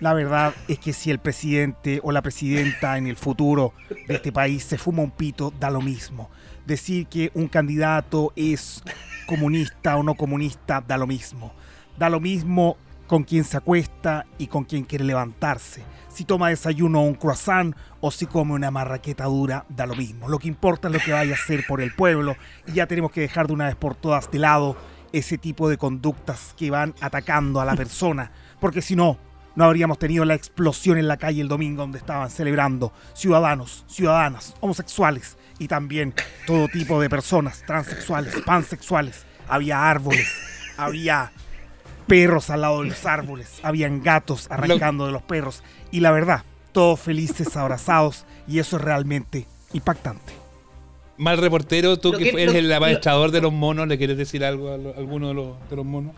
[0.00, 3.74] la verdad es que si el presidente o la presidenta en el futuro
[4.08, 6.30] de este país se fuma un pito, da lo mismo.
[6.66, 8.82] Decir que un candidato es
[9.26, 11.52] comunista o no comunista, da lo mismo.
[11.98, 15.82] Da lo mismo con quien se acuesta y con quien quiere levantarse.
[16.08, 20.28] Si toma desayuno un croissant o si come una marraqueta dura, da lo mismo.
[20.28, 22.36] Lo que importa es lo que vaya a hacer por el pueblo
[22.66, 24.76] y ya tenemos que dejar de una vez por todas de lado
[25.12, 28.30] ese tipo de conductas que van atacando a la persona,
[28.60, 29.18] porque si no,
[29.56, 34.54] no habríamos tenido la explosión en la calle el domingo donde estaban celebrando ciudadanos, ciudadanas,
[34.60, 36.12] homosexuales y también
[36.46, 39.24] todo tipo de personas, transexuales, pansexuales.
[39.48, 40.26] Había árboles,
[40.76, 41.30] había
[42.08, 46.42] perros al lado de los árboles, habían gatos arrancando de los perros y la verdad,
[46.72, 50.32] todos felices, abrazados y eso es realmente impactante.
[51.18, 54.16] Mal reportero, tú que, que- eres lo- el lo- administrador de los monos, ¿le quieres
[54.16, 56.14] decir algo a, lo- a alguno de los, de los monos?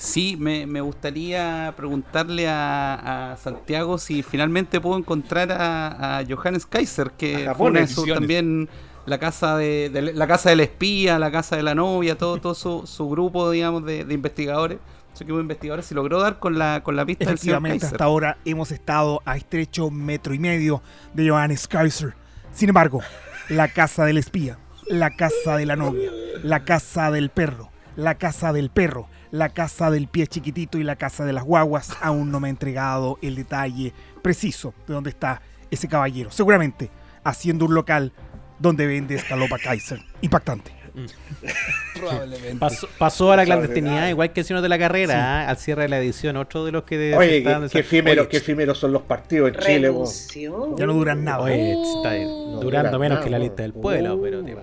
[0.00, 6.66] Sí, me, me gustaría preguntarle a, a Santiago si finalmente puedo encontrar a, a Johannes
[6.66, 7.90] Kaiser, que A fue una de Japones.
[8.06, 8.68] sus- también
[9.06, 12.54] la casa de, de- la casa del espía, la casa de la novia, todo, todo
[12.54, 14.78] su, su grupo, digamos, de, de investigadores,
[15.14, 17.88] su equipo de investigadores, se logró dar con la, con la pista del señor Kaiser.
[17.90, 20.80] hasta ahora hemos estado a estrecho metro y medio
[21.12, 22.14] de Johannes Kaiser.
[22.52, 23.00] Sin embargo,
[23.48, 26.08] la casa del espía, la casa de la novia,
[26.44, 30.96] la casa del perro, la casa del perro, la casa del pie chiquitito y la
[30.96, 35.42] casa de las guaguas aún no me ha entregado el detalle preciso de dónde está
[35.70, 36.30] ese caballero.
[36.30, 36.90] Seguramente
[37.24, 38.12] haciendo un local
[38.58, 40.00] donde vende escalopa Kaiser.
[40.22, 40.72] Impactante.
[41.94, 42.56] Probablemente.
[42.56, 45.48] Pasó, pasó a la clandestinidad, igual que el señor de la carrera, ¿ah?
[45.48, 46.36] al cierre de la edición.
[46.36, 47.14] Otro de los que.
[47.16, 49.88] Oye, estaban qué, de- qué efímeros, Oye, qué efímeros son los partidos en Chile.
[49.90, 50.28] vos.
[50.76, 51.40] Ya no duran nada.
[51.40, 54.56] Oye, está No durando duran menos nada, que la lista del pueblo, pero te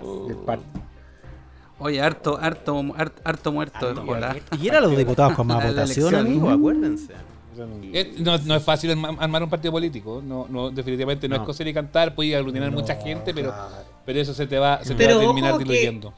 [1.78, 3.93] Oye, harto, harto, harto, harto muerto.
[4.07, 4.38] hola.
[4.59, 7.13] Y eran los diputados con más La- votación, amigo, acuérdense.
[7.93, 11.41] Es- no, no es fácil arma- armar un partido político, no, no, definitivamente no, No.
[11.43, 13.53] es coser y cantar, puedes aglutinar mucha gente, pero,
[14.05, 16.13] pero eso se te va, se te va a terminar diluyendo.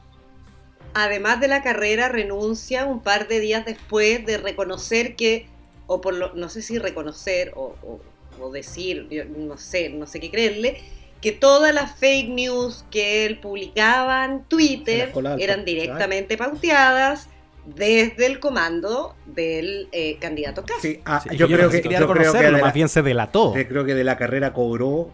[0.94, 5.46] además de la carrera, renuncia un par de días después de reconocer que,
[5.86, 8.00] o por lo, no sé si reconocer o, o-
[8.40, 10.80] o decir, yo no sé, no sé qué creerle,
[11.20, 17.28] que todas las fake news que él publicaba en Twitter eran partido, directamente pauteadas
[17.66, 20.80] desde el comando del eh, candidato Cast.
[20.80, 22.64] Sí, ah, Sí, yo, yo creo no que, quería yo creo que reconocerlo, de la-
[22.66, 23.54] más bien se delató.
[23.56, 25.10] yo creo que de la carrera cobró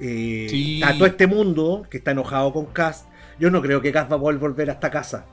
[0.00, 0.82] eh, Sí.
[0.82, 3.06] a todo este mundo que está enojado con Cast.
[3.38, 5.26] Yo no creo que Cast va a poder volver a esta casa.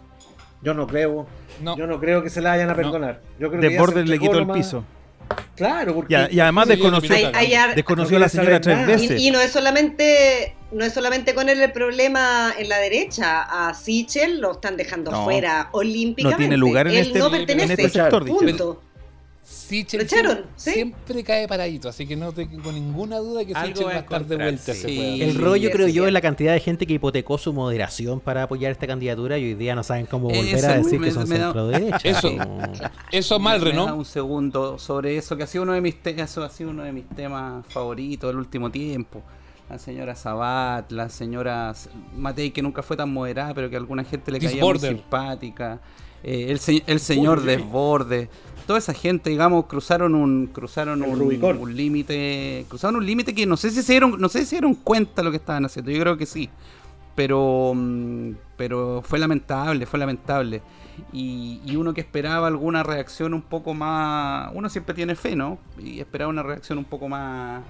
[0.61, 1.25] Yo no creo.
[1.61, 1.75] No.
[1.77, 3.21] Yo no creo que se la vayan a perdonar.
[3.39, 4.83] Yo creo que le quitó el piso.
[5.55, 8.29] Claro, porque Y, a- y además Sí, desconoció, Hay- hay ar- desconoció no a la
[8.29, 8.87] señora tres nada.
[8.87, 9.19] veces.
[9.21, 13.41] Y, y no es solamente no es solamente con él el problema en la derecha.
[13.41, 15.23] A Sichel lo están dejando No.
[15.23, 16.31] fuera olímpicamente.
[16.31, 17.73] No tiene lugar en él este- no en pertenece.
[17.73, 18.37] este sector, dice.
[18.37, 18.81] Punto.
[19.49, 20.71] Sichel Lo echaron, siempre, ¿sí?
[20.73, 24.25] siempre cae paradito, así que no tengo ninguna duda que Algo Sichel va a estar
[24.25, 24.73] de vuelta.
[24.73, 24.81] sí.
[24.87, 25.21] Sí.
[25.23, 26.07] El rollo, Sí, creo yo, sí.
[26.07, 29.53] es la cantidad de gente que hipotecó su moderación para apoyar esta candidatura y hoy
[29.55, 31.99] día no saben cómo volver Eso a decir me- que son me da- centro derecha.
[32.03, 32.31] Eso.
[33.11, 33.93] Eso mal, Renault.
[33.97, 36.83] un segundo sobre eso, que ha sido uno de mis te- eso ha sido uno
[36.83, 39.21] de mis temas favoritos del último tiempo.
[39.69, 41.73] La señora Sabat, la señora
[42.15, 44.93] Matei, que nunca fue tan moderada, pero que a alguna gente le caía muy Disborder.
[44.95, 45.79] simpática.
[46.23, 48.29] Eh, el, se- el señor Desborde.
[48.69, 53.47] Toda esa gente, digamos, cruzaron un cruzaron El un, un límite, cruzaron un límite que
[53.47, 55.89] no sé si se dieron, no sé si se dieron cuenta lo que estaban haciendo.
[55.89, 56.51] Yo creo que sí.
[57.15, 60.61] Pero mm, pero fue lamentable, fue lamentable.
[61.11, 64.51] Y, y uno que esperaba alguna reacción un poco más.
[64.53, 65.57] Uno siempre tiene fe, ¿no?
[65.79, 67.63] Y esperaba una reacción un poco más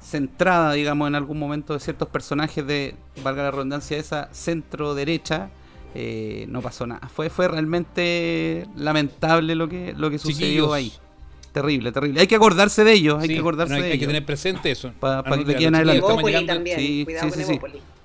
[0.00, 5.50] centrada, digamos, en algún momento de ciertos personajes de, valga la redundancia, esa centro derecha.
[5.94, 7.08] Eh, no pasó nada.
[7.08, 10.72] Fue, fue realmente lamentable lo que, lo que sucedió Chiquillos.
[10.72, 10.92] ahí.
[11.52, 12.20] Terrible, terrible.
[12.20, 14.08] Hay que acordarse de ellos, hay Sí, que acordarse no, hay, de hay que ellos.
[14.08, 14.92] tener presente eso.
[14.98, 16.46] Pa- Ah, pa' no que queden olvidarlo, adelante.
[16.54, 16.78] también.
[16.80, 17.60] Sí, Cuidado sí, con sí,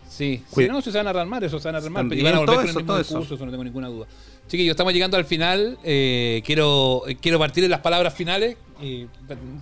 [0.10, 0.42] sí.
[0.54, 2.40] Sí, no, si se van a armar, eso se van a armar, y van a
[2.40, 3.14] volver todo con eso, el mismo todo eso.
[3.20, 4.08] discurso, eso no tengo ninguna duda.
[4.48, 5.78] Chiquillos, estamos llegando al final.
[5.84, 8.58] eh, quiero, quiero partir en las palabras finales.
[8.82, 9.08] eh,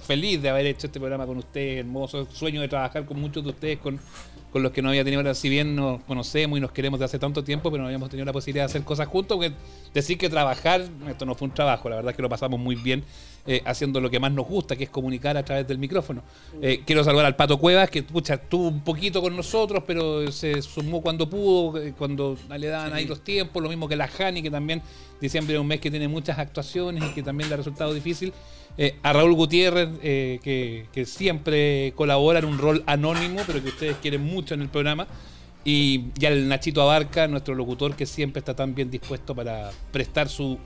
[0.05, 3.49] feliz de haber hecho este programa con ustedes, hermoso sueño de trabajar con muchos de
[3.49, 3.99] ustedes, con,
[4.55, 7.19] con los que no había tenido si bien nos conocemos y nos queremos de hace
[7.19, 9.53] tanto tiempo, pero no habíamos tenido la posibilidad de hacer cosas juntos, porque
[9.93, 12.75] decir que trabajar, esto no fue un trabajo, la verdad es que lo pasamos muy
[12.75, 13.03] bien
[13.47, 16.23] eh, haciendo lo que más nos gusta, que es comunicar a través del micrófono.
[16.61, 20.61] Eh, quiero saludar al Pato Cuevas, que pucha, estuvo un poquito con nosotros, pero se
[20.61, 24.41] sumó cuando pudo, eh, cuando le daban ahí los tiempos, lo mismo que la Jani,
[24.41, 24.81] que también
[25.21, 28.33] diciembre es un mes que tiene muchas actuaciones y que también le ha resultado difícil.
[28.77, 33.69] Eh, a Raúl Gutiérrez, eh, que, que siempre colabora en un rol anónimo, pero que
[33.69, 35.07] ustedes quieren mucho en el programa.
[35.63, 40.29] Y, y al Nachito Abarca, nuestro locutor, que siempre está tan bien dispuesto para prestar
[40.29, 40.59] su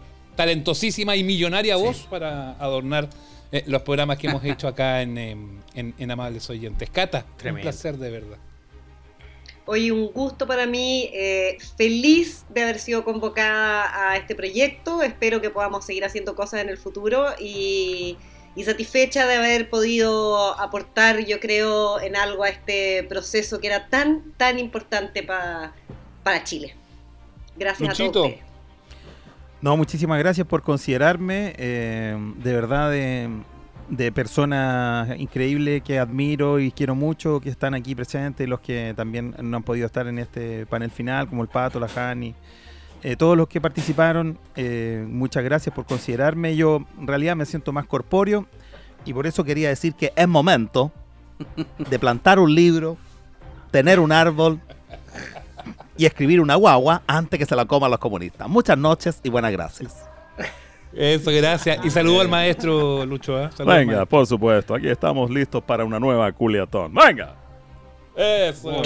[0.43, 3.09] talentosísima y millonaria voz para adornar
[3.51, 6.89] eh, los programas que hemos hecho acá en, em, en- en Amables Oyentes.
[6.89, 7.57] Cata, Tremendo.
[7.59, 8.37] un placer de verdad.
[9.65, 15.41] Hoy un gusto para mí, eh, feliz de haber sido convocada a este proyecto, espero
[15.41, 18.15] que podamos seguir haciendo cosas en el futuro y,
[18.55, 23.89] y satisfecha de haber podido aportar, yo creo, en algo a este proceso que era
[23.89, 25.73] tan, tan importante pa-
[26.23, 26.75] para Chile.
[27.57, 28.48] Gracias a todos ustedes.
[29.61, 31.53] No, muchísimas gracias por considerarme.
[31.57, 33.29] eh, de verdad, de,
[33.89, 39.35] de personas increíbles que admiro y quiero mucho, que están aquí presentes, los que también
[39.41, 42.35] no han podido estar en este panel final, como el Pato, la Jani.
[43.03, 46.55] eh, todos los que participaron, eh, muchas gracias por considerarme.
[46.55, 48.45] Yo en realidad me siento más corpóreo
[49.05, 50.91] y por eso quería decir que es momento
[51.89, 52.97] de plantar un libro,
[53.71, 54.59] tener un árbol
[55.99, 58.47] y escribir una guagua antes que se la coman los comunistas.
[58.47, 59.95] Muchas noches y buenas gracias.
[60.93, 61.85] Eso, gracias.
[61.85, 63.37] Y saludo al maestro Lucho.
[63.37, 63.49] ¿eh?
[63.59, 64.05] Al Venga, maestro.
[64.07, 66.93] por supuesto, aquí estamos listos para una nueva culiatón.
[66.93, 67.35] ¡Venga!
[68.15, 68.81] Eso.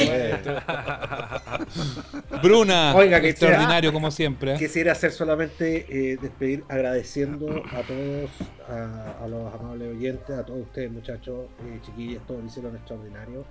[2.41, 4.55] Bruna, Oiga, que extraordinario sea- como siempre.
[4.55, 4.57] ¿eh?
[4.59, 8.29] Quisiera hacer solamente eh, despedir agradeciendo a todos,
[8.69, 13.45] a, a los amables oyentes, a todos ustedes muchachos, eh, chiquillas, todos lo hicieron extraordinario.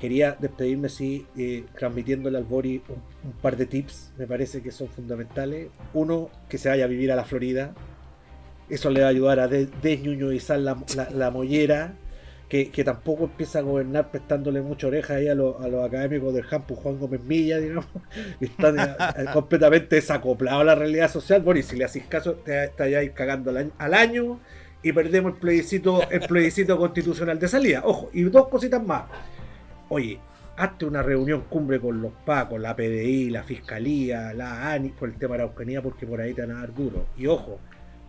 [0.00, 4.88] Quería despedirme, sí, eh, transmitiéndole al Bori un, par de tips, me parece que son
[4.88, 5.68] fundamentales.
[5.92, 7.74] Uno, que se vaya a vivir a la Florida.
[8.68, 10.76] Eso le va a ayudar a de- desñuñoizar la,
[11.14, 11.94] la, mollera.
[12.48, 16.32] que, que tampoco empieza a gobernar prestándole mucha oreja ahí a, los- a los académicos
[16.32, 17.86] del Jampu Juan Gómez Milla, digamos,
[18.40, 21.42] están eh, eh, completamente desacoplados a la realidad social.
[21.42, 24.40] Bueno, si le haces caso, te estáis cagando al año, al año
[24.82, 27.82] y perdemos el plebiscito, el plebiscito constitucional de salida.
[27.84, 29.04] Ojo, y dos cositas más.
[29.88, 30.18] Oye,
[30.56, 35.16] hazte una reunión cumbre con los PACos, la PDI, la Fiscalía, la ANI, por el
[35.16, 37.06] tema de la Araucanía, porque por ahí te van a dar duro.
[37.16, 37.58] Y ojo,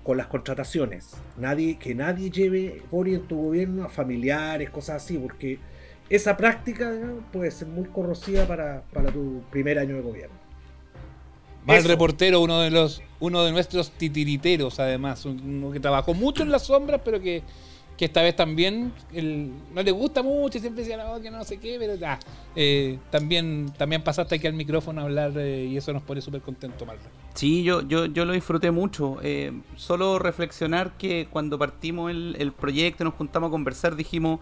[0.04, 1.16] con las contrataciones.
[1.38, 5.60] Nadie, que nadie lleve Bori en tu gobierno a familiares, cosas así, porque
[6.10, 10.36] esa práctica digamos, puede ser muy corrosiva para, para tu primer año de gobierno.
[11.66, 11.88] Mal Eso.
[11.88, 16.64] reportero, uno de los, uno de nuestros titiriteros, además, uno que trabajó mucho en las
[16.64, 17.44] sombras, pero que,
[18.00, 21.76] que esta vez también el- no le gusta mucho siempre decía que no sé qué,
[21.78, 22.18] pero ah,
[22.56, 26.40] eh, también, también pasaste aquí al micrófono a hablar eh, y eso nos pone súper
[26.42, 27.04] contentos, Malra.
[27.34, 29.18] Sí, yo, yo, yo lo disfruté mucho.
[29.22, 34.40] Eh, solo reflexionar que cuando partimos el, el proyecto, nos juntamos a conversar, dijimos,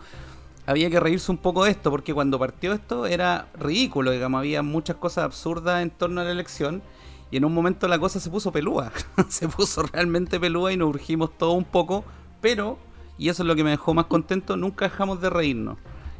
[0.67, 4.61] había que reírse un poco de esto, porque cuando partió esto era ridículo, digamos, había
[4.61, 6.83] muchas cosas absurdas en torno a la elección.
[7.31, 8.91] Y en un momento la cosa se puso pelúa,
[9.29, 12.05] se puso realmente pelúa y nos urgimos todo un poco,
[12.39, 12.77] pero,
[13.17, 15.77] y eso es lo que me dejó más contento, nunca dejamos de reírnos.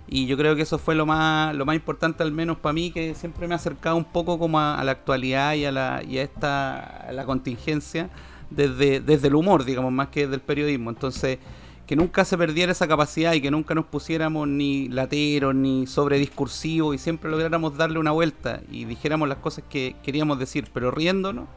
[0.09, 2.91] Y yo creo que eso fue lo más, lo más importante, al menos para mí,
[2.91, 7.07] que siempre me ha acercado un poco como a, la actualidad y a, la, esta
[7.11, 8.09] la contingencia
[8.49, 10.89] desde, desde el humor, digamos, más que del periodismo.
[10.91, 11.39] Entonces,
[11.85, 16.95] que nunca se perdiera esa capacidad y que nunca nos pusiéramos ni lateros ni sobrediscursivos
[16.95, 21.47] y siempre lográramos darle una vuelta y dijéramos las cosas que queríamos decir, pero riéndonos,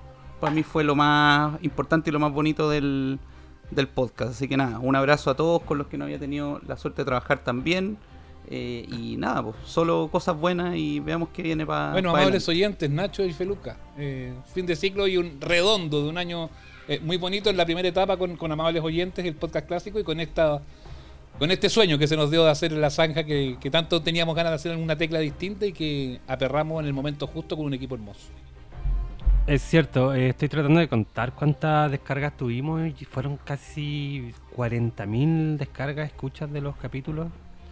[0.40, 3.18] para mí fue lo más importante y lo más bonito del,
[3.70, 4.32] del podcast.
[4.32, 7.02] Así que nada, un abrazo a todos con los que no había tenido la suerte
[7.02, 7.98] de trabajar también.
[8.52, 11.92] Eh, y nada, pues solo cosas buenas y veamos qué viene para.
[11.92, 13.76] Bueno, amables oyentes, Nacho y Feluca.
[13.96, 16.50] eh, fin de ciclo y un redondo de un año
[16.88, 20.04] eh, muy bonito en la primera etapa con, con amables oyentes, el podcast clásico, y
[20.04, 20.60] con esta
[21.38, 24.34] con este sueño que se nos dio de hacer la zanja que, que tanto teníamos
[24.34, 27.66] ganas de hacer en una tecla distinta y que aperramos en el momento justo con
[27.66, 28.28] un equipo hermoso.
[29.50, 36.06] Es cierto, eh, estoy tratando de contar cuántas descargas tuvimos y fueron casi 40.000 descargas,
[36.06, 37.26] escuchas de los capítulos.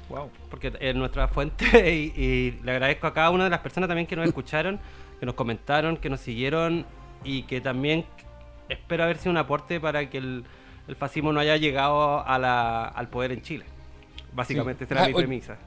[0.09, 0.29] Wow.
[0.51, 1.65] Porque es nuestra fuente
[1.95, 4.81] y, y le agradezco a cada una de las personas también que nos escucharon,
[5.21, 6.85] que nos comentaron, que nos siguieron
[7.23, 8.05] y que también
[8.69, 10.45] espero haber sido un aporte para que el,
[10.89, 13.65] el fascismo no haya llegado a la- al poder en Chile.
[14.35, 14.93] Básicamente, Sí.
[14.93, 15.59] esa era Ah, mi premisa.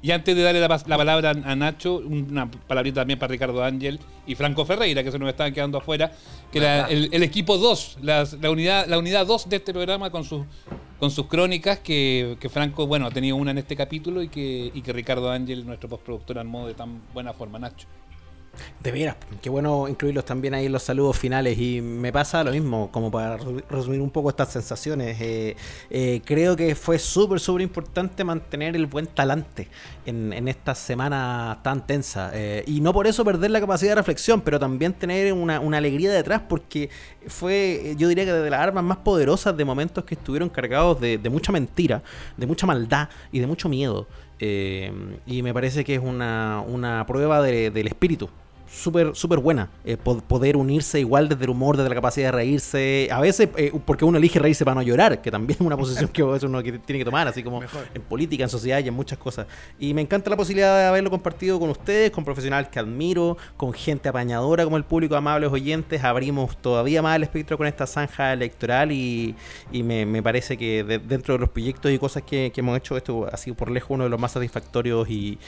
[0.00, 3.98] Y antes de darle la, la palabra a Nacho, una palabrita también para Ricardo Ángel
[4.28, 6.12] y Franco Ferreira, que se nos estaban quedando afuera,
[6.52, 10.10] que era el, el equipo 2, las- la unidad la unidad 2 de este programa
[10.10, 10.46] con sus
[11.00, 14.70] con sus crónicas, que, que Franco, bueno, ha tenido una en este capítulo y que,
[14.74, 17.86] y que Ricardo Ángel, nuestro postproductor, armó de tan buena forma, Nacho.
[18.82, 21.58] De veras, qué bueno incluirlos también ahí en los saludos finales.
[21.58, 25.20] Y me pasa lo mismo, como para resu- resumir un poco estas sensaciones.
[25.20, 25.56] eh,
[25.90, 29.68] eh, creo que fue súper, súper importante mantener el buen talante
[30.06, 32.30] en, en esta semana tan tensa.
[32.34, 36.10] eh, y no por eso perder la capacidad de reflexión, pero también tener una, alegría
[36.12, 36.88] detrás, porque
[37.26, 41.18] fue, yo diría que de las armas más poderosas de momentos que estuvieron cargados de,
[41.18, 42.02] de mucha mentira,
[42.36, 44.06] de mucha maldad y de mucho miedo.
[44.40, 48.28] Y me parece que es una, prueba de- del espíritu
[48.70, 52.32] súper súper buena eh, po- poder unirse igual desde el humor desde la capacidad de
[52.32, 55.76] reírse a veces eh, porque uno elige reírse para no llorar que también es una
[55.76, 57.60] posición que a veces uno tiene que tomar así como
[57.94, 59.46] en política en sociedad y en muchas cosas.
[59.78, 63.72] Y me encanta la posibilidad de haberlo compartido con ustedes con profesionales que admiro con
[63.72, 66.04] gente apañadora como el público amables oyentes.
[66.04, 69.34] Abrimos todavía más el espectro con esta zanja electoral y,
[69.72, 72.76] y me, me parece que de- dentro de los proyectos y cosas que, que hemos
[72.76, 75.38] hecho esto ha sido por lejos uno de los más satisfactorios y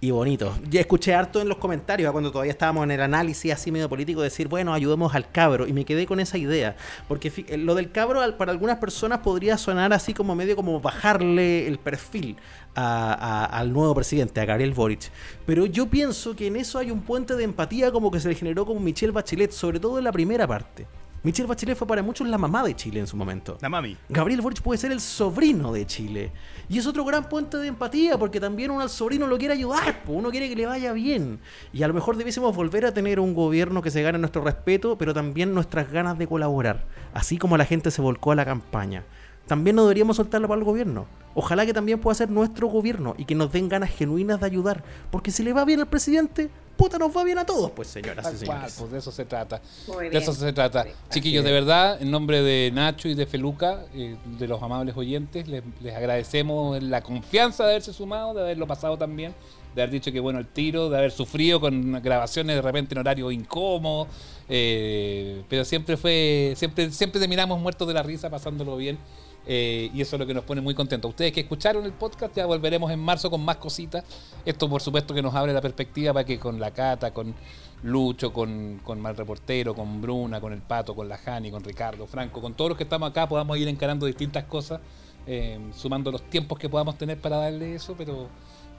[0.00, 0.54] y bonito.
[0.68, 4.20] Ya escuché harto en los comentarios, cuando todavía estábamos en el análisis así medio político,
[4.20, 5.66] decir, bueno, ayudemos al cabro.
[5.66, 6.76] Y me quedé con esa idea.
[7.08, 11.66] Porque eh, lo del cabro para algunas personas podría sonar así como medio como bajarle
[11.66, 12.36] el perfil
[12.74, 15.10] a- a- al nuevo presidente, a Gabriel Boric.
[15.46, 18.34] Pero yo pienso que en eso hay un puente de empatía como que se le
[18.34, 20.86] generó con Michelle Bachelet, sobre todo en la primera parte.
[21.24, 23.56] Michelle Bachelet fue para muchos la mamá de Chile en su momento.
[23.62, 23.96] La mami.
[24.10, 26.32] Gabriel Boric puede ser el sobrino de Chile.
[26.68, 30.02] Y es otro gran puente de empatía, porque también uno al sobrino lo quiere ayudar,
[30.06, 31.40] uno quiere que le vaya bien.
[31.72, 34.98] Y a lo mejor debiésemos volver a tener un gobierno que se gane nuestro respeto,
[34.98, 39.04] pero también nuestras ganas de colaborar, así como la gente se volcó a la campaña.
[39.46, 41.06] También no deberíamos soltarlo para el gobierno.
[41.34, 44.84] Ojalá que también pueda ser nuestro gobierno y que nos den ganas genuinas de ayudar.
[45.10, 48.32] Porque si le va bien al presidente, puta, nos va bien a todos, pues señoras
[48.32, 48.76] y señores.
[48.78, 49.60] pues de eso se trata.
[49.88, 50.22] Muy de bien.
[50.22, 50.86] eso se trata.
[51.10, 55.48] Chiquillos, de verdad, en nombre de Nacho y de Feluca, eh, de los amables oyentes,
[55.48, 59.34] les, les agradecemos la confianza de haberse sumado, de haberlo pasado también,
[59.74, 62.98] de haber dicho que bueno el tiro, de haber sufrido con grabaciones de repente en
[62.98, 64.06] horario incómodo,
[64.48, 68.98] eh, pero siempre fue, siempre, siempre terminamos muertos de la risa, pasándolo bien.
[69.46, 71.10] Eh, y eso es lo que nos pone muy contentos.
[71.10, 74.04] Ustedes que escucharon el podcast, ya volveremos en marzo con más cositas.
[74.44, 77.34] Esto, por supuesto, que nos abre la perspectiva para que con la Cata, con
[77.82, 82.06] Lucho, con, con Mal Reportero, con Bruna, con el Pato, con la Jani, con Ricardo,
[82.06, 84.80] Franco, con todos los que estamos acá, podamos ir encarando distintas cosas,
[85.26, 88.28] eh, sumando los tiempos que podamos tener para darle eso, pero,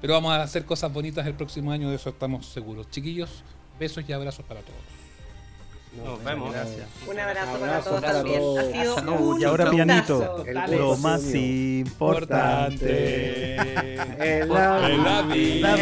[0.01, 2.89] pero vamos a hacer cosas bonitas el próximo año, de eso estamos seguros.
[2.89, 3.43] Chiquillos,
[3.79, 5.04] besos y abrazos para todos.
[6.03, 6.55] Nos vemos.
[7.07, 8.41] Un abrazo, para todos también.
[8.57, 10.43] Ha sido un Y ahora pianito.
[10.67, 15.75] Lo más importante la vida.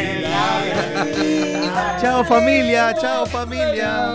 [2.02, 4.14] Chao familia, chao familia.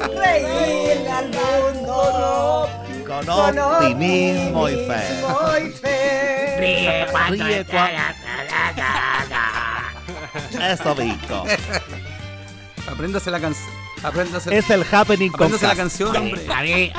[0.00, 2.68] Reírle al mundo
[3.06, 3.26] Con
[3.58, 5.66] optimismo y fe.
[5.66, 6.56] y fe.
[6.58, 7.44] Ríe cuando
[10.60, 11.44] Eso, Vico.
[12.90, 13.83] Apréndase la canción.
[14.04, 14.56] Apréndase.
[14.56, 16.46] Es el happening con Apréndase la canción, hombre.
[16.46, 16.92] Javier,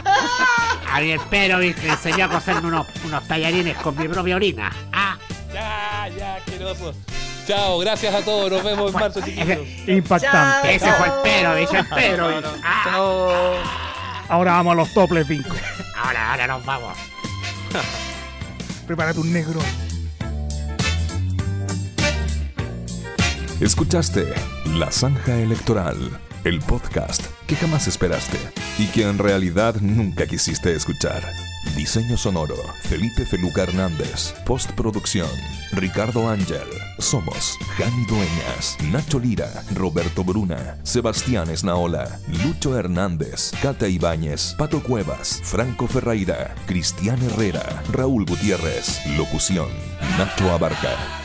[0.87, 4.71] Javier Pero me enseñó a coserme unos, unos tallarines con mi propia orina.
[4.91, 5.17] Ah,
[5.53, 6.93] Ya, ya, asqueroso.
[7.47, 8.51] Chao, gracias a todos.
[8.51, 9.59] Nos vemos en marzo, chiquillos.
[9.87, 10.75] Impactante.
[10.75, 12.41] ese fue el Pero, dice el Pero.
[12.63, 13.53] Ah,
[14.27, 15.53] Ahora vamos a los toples, Vinco.
[15.95, 16.97] ahora, ahora nos vamos.
[18.87, 19.59] Prepárate un negro.
[23.61, 24.33] Escuchaste
[24.73, 28.37] La Zanja Electoral, el podcast que jamás esperaste
[28.77, 31.23] y que en realidad nunca quisiste escuchar.
[31.75, 34.33] Diseño sonoro, Felipe Feluca Hernández.
[34.45, 35.29] Postproducción,
[35.71, 36.67] Ricardo Ángel.
[36.99, 45.41] Somos Jani Dueñas, Nacho Lira, Roberto Bruna, Sebastián Esnaola, Lucho Hernández, Cata Ibáñez, Pato Cuevas,
[45.43, 48.99] Franco Ferreira, Cristian Herrera, Raúl Gutiérrez.
[49.17, 49.69] Locución,
[50.17, 51.24] Nacho Abarca.